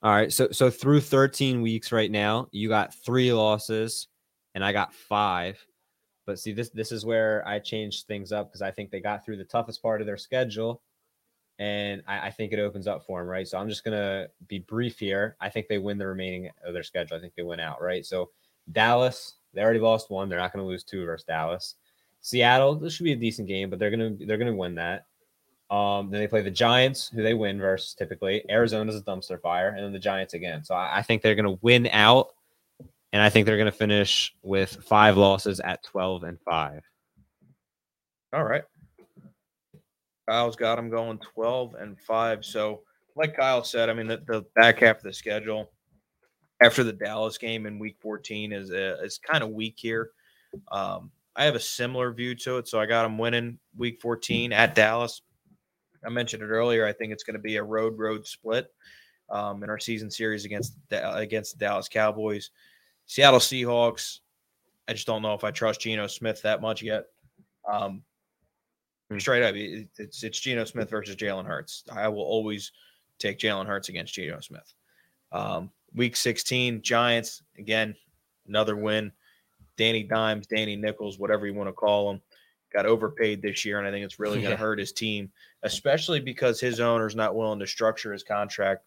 [0.03, 4.07] All right, so so through 13 weeks right now, you got three losses,
[4.55, 5.63] and I got five.
[6.25, 9.23] But see, this this is where I changed things up because I think they got
[9.23, 10.81] through the toughest part of their schedule,
[11.59, 13.47] and I, I think it opens up for them, right?
[13.47, 15.35] So I'm just gonna be brief here.
[15.39, 17.17] I think they win the remaining of their schedule.
[17.17, 18.03] I think they win out, right?
[18.03, 18.31] So
[18.71, 20.29] Dallas, they already lost one.
[20.29, 21.75] They're not gonna lose two versus Dallas.
[22.21, 25.05] Seattle, this should be a decent game, but they're gonna they're gonna win that.
[25.72, 28.43] Um, then they play the Giants, who they win versus typically.
[28.49, 30.65] Arizona's a dumpster fire, and then the Giants again.
[30.65, 32.34] So I, I think they're gonna win out,
[33.13, 36.84] and I think they're gonna finish with five losses at 12 and five.
[38.34, 38.63] All right.
[40.28, 42.45] Kyle's got them going 12 and 5.
[42.45, 42.82] So,
[43.15, 45.72] like Kyle said, I mean, the, the back half of the schedule
[46.63, 50.11] after the Dallas game in week 14 is uh, is kind of weak here.
[50.72, 52.67] Um, I have a similar view to it.
[52.67, 55.22] So, I got them winning week 14 at Dallas.
[56.05, 56.85] I mentioned it earlier.
[56.85, 58.71] I think it's going to be a road road split
[59.29, 62.51] um, in our season series against the, against the Dallas Cowboys.
[63.05, 64.19] Seattle Seahawks.
[64.87, 67.05] I just don't know if I trust Geno Smith that much yet.
[67.71, 68.03] Um,
[69.19, 71.83] straight up, it- it's it's Geno Smith versus Jalen Hurts.
[71.91, 72.71] I will always
[73.19, 74.73] take Jalen Hurts against Geno Smith.
[75.31, 77.95] Um, week 16, Giants again,
[78.47, 79.11] another win.
[79.77, 82.21] Danny Dimes, Danny Nichols, whatever you want to call him,
[82.74, 84.49] got overpaid this year, and I think it's really going Yeah.
[84.51, 85.32] to hurt his team,
[85.63, 88.86] especially because his owner's not willing to structure his contract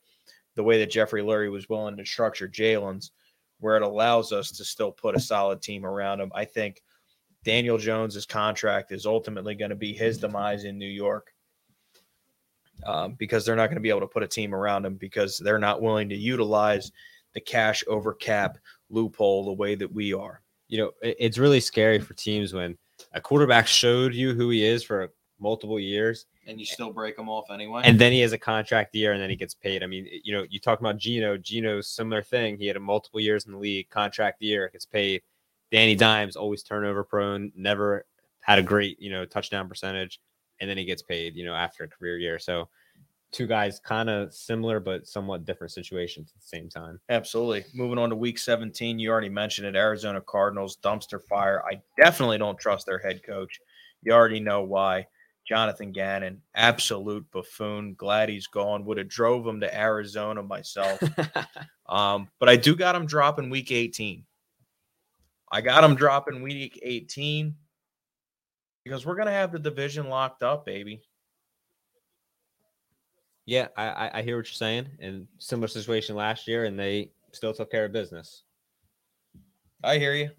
[0.55, 3.13] the way that Jeffrey Lurie was willing to structure Jalen's,
[3.61, 6.31] where it allows us to still put a solid team around him.
[6.35, 6.83] I think
[7.45, 11.33] Daniel Jones's contract is ultimately going to be his demise in New York
[12.87, 15.39] um, because they're not going to be able to put a team around him because
[15.39, 16.91] they're not willing to utilize
[17.35, 18.59] the cash over cap
[18.91, 20.41] loophole the way that we are.
[20.69, 22.77] You know, it's really scary for teams when
[23.15, 27.29] a quarterback showed you who he is for multiple years, And you still break him
[27.29, 27.83] off anyway.
[27.85, 29.83] and then he has a contract year and then he gets paid.
[29.83, 31.37] I mean, you know, you talk about Geno.
[31.37, 32.57] Geno's similar thing.
[32.59, 35.23] He had a multiple years in the league, contract year, gets paid.
[35.71, 38.05] Danny Dimes always turnover prone, never
[38.41, 40.21] had a great, you know, touchdown percentage,
[40.61, 42.39] and then he gets paid, you know, after a career year.
[42.39, 42.69] So
[43.35, 47.01] two guys kind of similar but somewhat different situations at the same time.
[47.09, 47.65] Absolutely.
[47.75, 49.75] Moving on to week 17, you already mentioned it.
[49.75, 51.63] Arizona Cardinals, dumpster fire.
[51.69, 53.61] I definitely don't trust their head coach.
[54.03, 55.07] You already know why.
[55.47, 57.95] Jonathan Gannon, absolute buffoon.
[57.95, 58.85] Glad he's gone.
[58.85, 61.03] Would have drove him to Arizona myself.
[61.89, 64.25] um, but I do got him dropping week 18.
[65.53, 67.55] I got him dropping week 18
[68.85, 71.03] because we're gonna have the division locked up, baby.
[73.47, 74.89] Yeah, I, I I hear what you're saying.
[75.01, 78.43] And similar situation last year, and they still took care of business.
[79.83, 80.31] I hear you.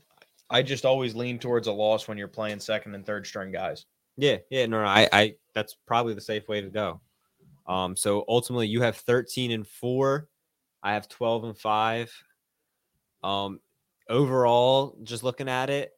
[0.49, 3.85] I just always lean towards a loss when you're playing second and third string guys.
[4.17, 7.01] Yeah, yeah, no, no, I, I that's probably the safe way to go.
[7.67, 10.29] Um, so ultimately you have 13 and four,
[10.83, 12.13] I have 12 and five.
[13.23, 13.59] Um,
[14.07, 15.91] overall, just looking at it,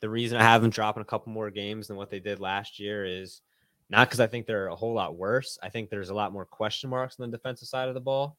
[0.00, 2.80] the reason I have them dropping a couple more games than what they did last
[2.80, 3.40] year is
[3.94, 5.56] Not because I think they're a whole lot worse.
[5.62, 8.36] I think there's a lot more question marks on the defensive side of the ball,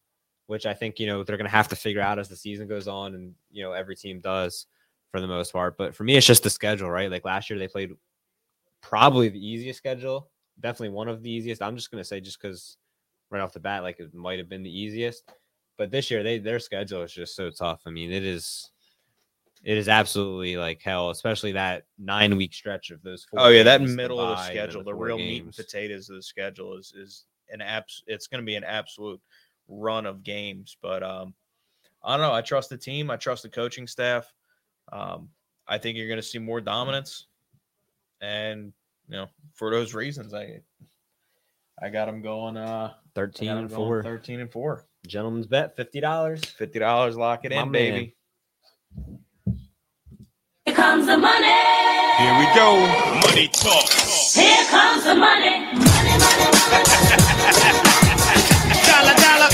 [0.47, 2.68] which I think you know they're going to have to figure out as the season
[2.68, 4.66] goes on, and you know every team does
[5.12, 5.78] for the most part.
[5.78, 7.10] But for me, it's just the schedule, right?
[7.10, 7.91] Like last year, they played
[8.82, 10.30] probably the easiest schedule,
[10.60, 11.62] definitely one of the easiest.
[11.62, 12.76] I'm just going to say just because
[13.32, 15.24] right off the bat, like it might have been the easiest.
[15.78, 17.84] But this year, they their schedule is just so tough.
[17.86, 18.72] I mean, it is
[19.66, 23.26] it is absolutely like hell, especially that nine week stretch of those.
[23.26, 25.43] Four Oh yeah, that middle of the bye, and then schedule, the four real meat
[25.43, 28.03] and potatoes of the schedule is is an abs.
[28.05, 29.20] It's going to be an absolute
[29.68, 30.78] run of games.
[30.84, 31.34] But um,
[32.03, 32.32] I don't know.
[32.34, 33.09] I trust the team.
[33.09, 34.32] I trust the coaching staff.
[34.93, 35.30] Um,
[35.68, 37.26] I think you're going to see more dominance,
[38.22, 38.72] and
[39.09, 40.61] you know, for those reasons, I
[41.82, 42.55] I got them going.
[42.55, 44.03] Uh, Thirteen and four.
[44.03, 44.86] thirteen and four.
[45.07, 46.45] Gentleman's bet, fifty dollars.
[46.45, 47.72] Fifty dollars, lock it My in, man.
[47.72, 48.16] baby.
[50.86, 51.47] Here comes the money.
[52.19, 52.77] Here we go.
[53.25, 53.89] Money talk.
[54.36, 55.65] Here comes the money.
[55.65, 56.86] Money, money, money.
[58.86, 59.49] Dollar, dollar.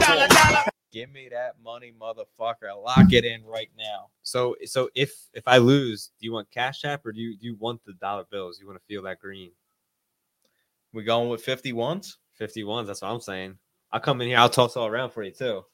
[0.00, 0.64] Dollar, dollar.
[0.90, 2.82] Give me that money, motherfucker.
[2.84, 4.08] Lock it in right now.
[4.24, 7.46] So so if if I lose, do you want cash app or do you do
[7.46, 8.58] you want the dollar bills?
[8.60, 9.52] You want to feel that green?
[10.92, 12.18] We going with fifty ones.
[12.32, 12.88] Fifty ones.
[12.88, 13.56] That's what I'm saying.
[13.92, 14.38] I'll come in here.
[14.38, 15.64] I'll toss all around for you too.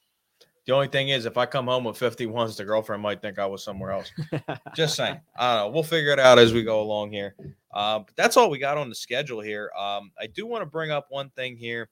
[0.65, 3.45] The only thing is, if I come home with 51s, the girlfriend might think I
[3.45, 4.11] was somewhere else.
[4.75, 5.19] Just saying.
[5.35, 5.73] I don't know.
[5.73, 7.35] We'll figure it out as we go along here.
[7.73, 9.71] Uh, but that's all we got on the schedule here.
[9.77, 11.89] Um, I do want to bring up one thing here.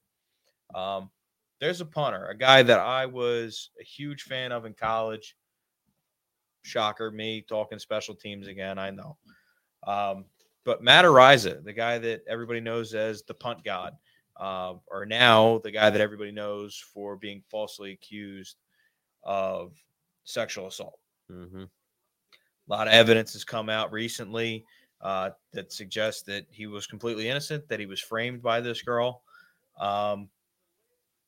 [0.74, 1.10] Um,
[1.60, 5.36] there's a punter, a guy that I was a huge fan of in college.
[6.64, 8.80] Shocker, me talking special teams again.
[8.80, 9.18] I know.
[9.86, 10.26] Um,
[10.64, 13.94] but Matt Araiza, the guy that everybody knows as the punt god,
[14.38, 18.58] uh, or now the guy that everybody knows for being falsely accused
[19.24, 19.74] of
[20.24, 21.00] sexual assault.
[21.30, 21.68] hmm A
[22.68, 24.66] lot of evidence has come out recently
[25.02, 29.24] uh, that suggests that he was completely innocent, that he was framed by this girl.
[29.80, 30.30] Um,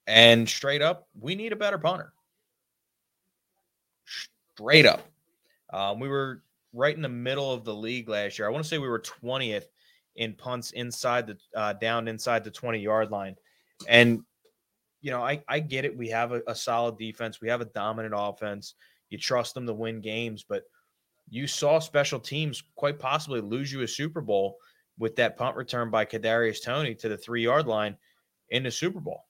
[0.08, 2.14] and straight up, we need a better punter.
[4.56, 5.02] Straight up.
[5.72, 6.44] Um, we were
[6.74, 8.48] right in the middle of the league last year.
[8.48, 9.68] I want to say we were 20th
[10.16, 13.36] in punts inside the uh, down inside the 20 yard line.
[13.88, 14.22] And,
[15.02, 15.98] you know, I, I get it.
[15.98, 18.76] We have a, a solid defense, we have a dominant offense.
[19.10, 20.64] You trust them to win games, but
[21.30, 24.58] you saw special teams quite possibly lose you a Super Bowl
[24.98, 27.98] with that punt return by Kadarius Toney to the three yard line
[28.50, 29.26] in the Super Bowl.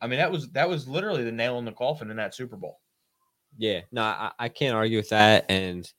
[0.00, 2.56] I mean, that was that was literally the nail in the coffin in that Super
[2.56, 2.80] Bowl.
[3.56, 3.80] Yeah.
[3.90, 5.90] No, I, I can't argue with that, and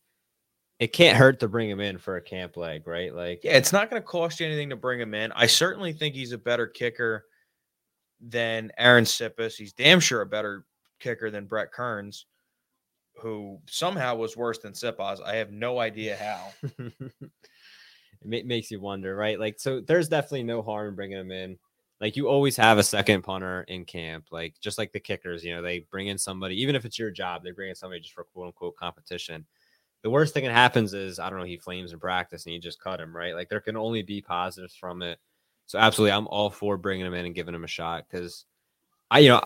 [0.79, 3.13] it can't hurt to bring him in for a camp leg, right?
[3.13, 5.31] Like, Yeah, it's not going to cost you anything to bring him in.
[5.33, 7.25] I certainly think he's a better kicker
[8.21, 9.55] than Arryn Siposs.
[9.55, 10.65] He's damn sure a better
[10.99, 12.25] kicker than Brett Kearns,
[13.17, 15.21] who somehow was worse than Siposs.
[15.21, 16.69] I have no idea how.
[16.79, 17.21] it
[18.23, 19.37] ma- makes you wonder, right?
[19.37, 21.57] Like, so there's definitely no harm in bringing him in.
[21.99, 25.53] Like, you always have a second punter in camp, like just like the kickers, you
[25.53, 28.13] know, they bring in somebody, even if it's your job, they bring in somebody just
[28.13, 29.45] for quote unquote competition.
[30.03, 32.59] The worst thing that happens is, I don't know, he flames in practice and you
[32.59, 33.35] just cut him, right?
[33.35, 35.19] Like, there can only be positives from it.
[35.65, 38.45] So, absolutely, I'm all for bringing him in and giving him a shot because
[39.11, 39.43] I, you know,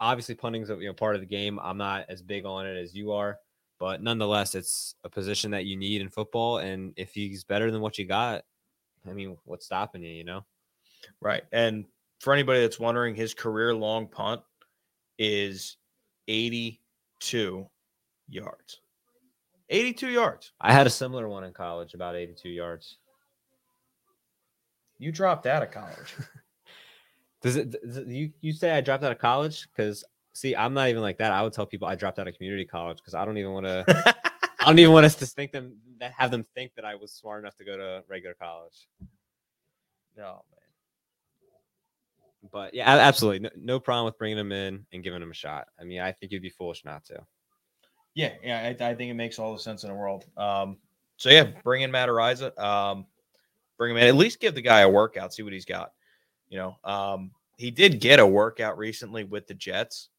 [0.00, 1.58] obviously punting's a you know, part of the game.
[1.62, 3.38] I'm not as big on it as you are
[3.82, 6.58] but nonetheless, it's a position that you need in football.
[6.58, 8.44] And if he's better than what you got,
[9.10, 10.12] I mean, what's stopping you?
[10.12, 10.44] You know,
[11.20, 11.42] Right.
[11.50, 11.86] And
[12.20, 14.40] for anybody that's wondering, his career long punt
[15.18, 15.78] is
[16.28, 17.66] 82
[18.28, 18.81] yards.
[19.72, 20.52] 82 yards.
[20.60, 22.98] I had a similar one in college, about 82 yards.
[24.98, 26.14] You dropped out of college.
[27.42, 27.72] Does it?
[27.72, 29.66] Does it- you you say I dropped out of college?
[29.74, 31.32] Because see, I'm not even like that.
[31.32, 33.66] I would tell people I dropped out of community college because I don't even want
[33.66, 33.84] to.
[34.60, 37.10] I don't even want us to think them that have them think that I was
[37.12, 38.86] smart enough to go to regular college.
[40.16, 40.60] no, man.
[42.52, 45.66] But yeah, absolutely, no, no problem with bringing them in and giving them a shot.
[45.80, 47.20] I mean, I think you'd be foolish not to.
[48.14, 50.26] Yeah, yeah, I, I think it makes all the sense in the world.
[50.36, 50.76] Um,
[51.16, 52.58] so yeah, bring in Matt Araiza.
[52.58, 53.06] Um,
[53.78, 54.08] bring him in.
[54.08, 55.32] At least give the guy a workout.
[55.32, 55.92] See what he's got.
[56.48, 60.10] You know, um, he did get a workout recently with the Jets,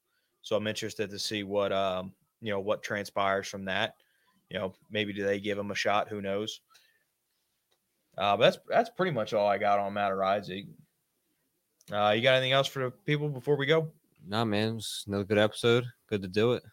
[0.41, 3.95] so I'm interested to see what um, you know what transpires from that.
[4.49, 6.09] You know, maybe do they give him a shot?
[6.09, 6.61] Who knows?
[8.17, 10.67] Uh, that's that's pretty much all I got on Matt Araiza.
[11.91, 13.91] Uh, you got anything else for the people before we go?
[14.25, 15.85] Nah, man, it's another good episode.
[16.07, 16.63] Good to do it.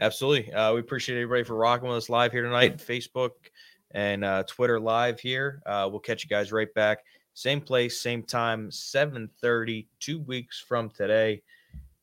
[0.00, 0.52] Absolutely.
[0.52, 3.30] Uh, we appreciate everybody for rocking with us live here tonight, Facebook
[3.90, 5.62] and uh, Twitter live here.
[5.66, 7.04] Uh, we'll catch you guys right back.
[7.34, 11.42] Same place, same time, 7.30, two weeks from today.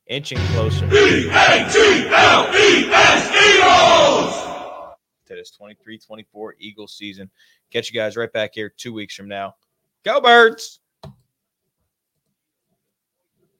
[0.08, 0.88] Inching closer
[5.28, 7.30] to this 23-24 Eagles season.
[7.72, 9.56] Catch you guys right back here two weeks from now.
[10.04, 10.80] Go birds.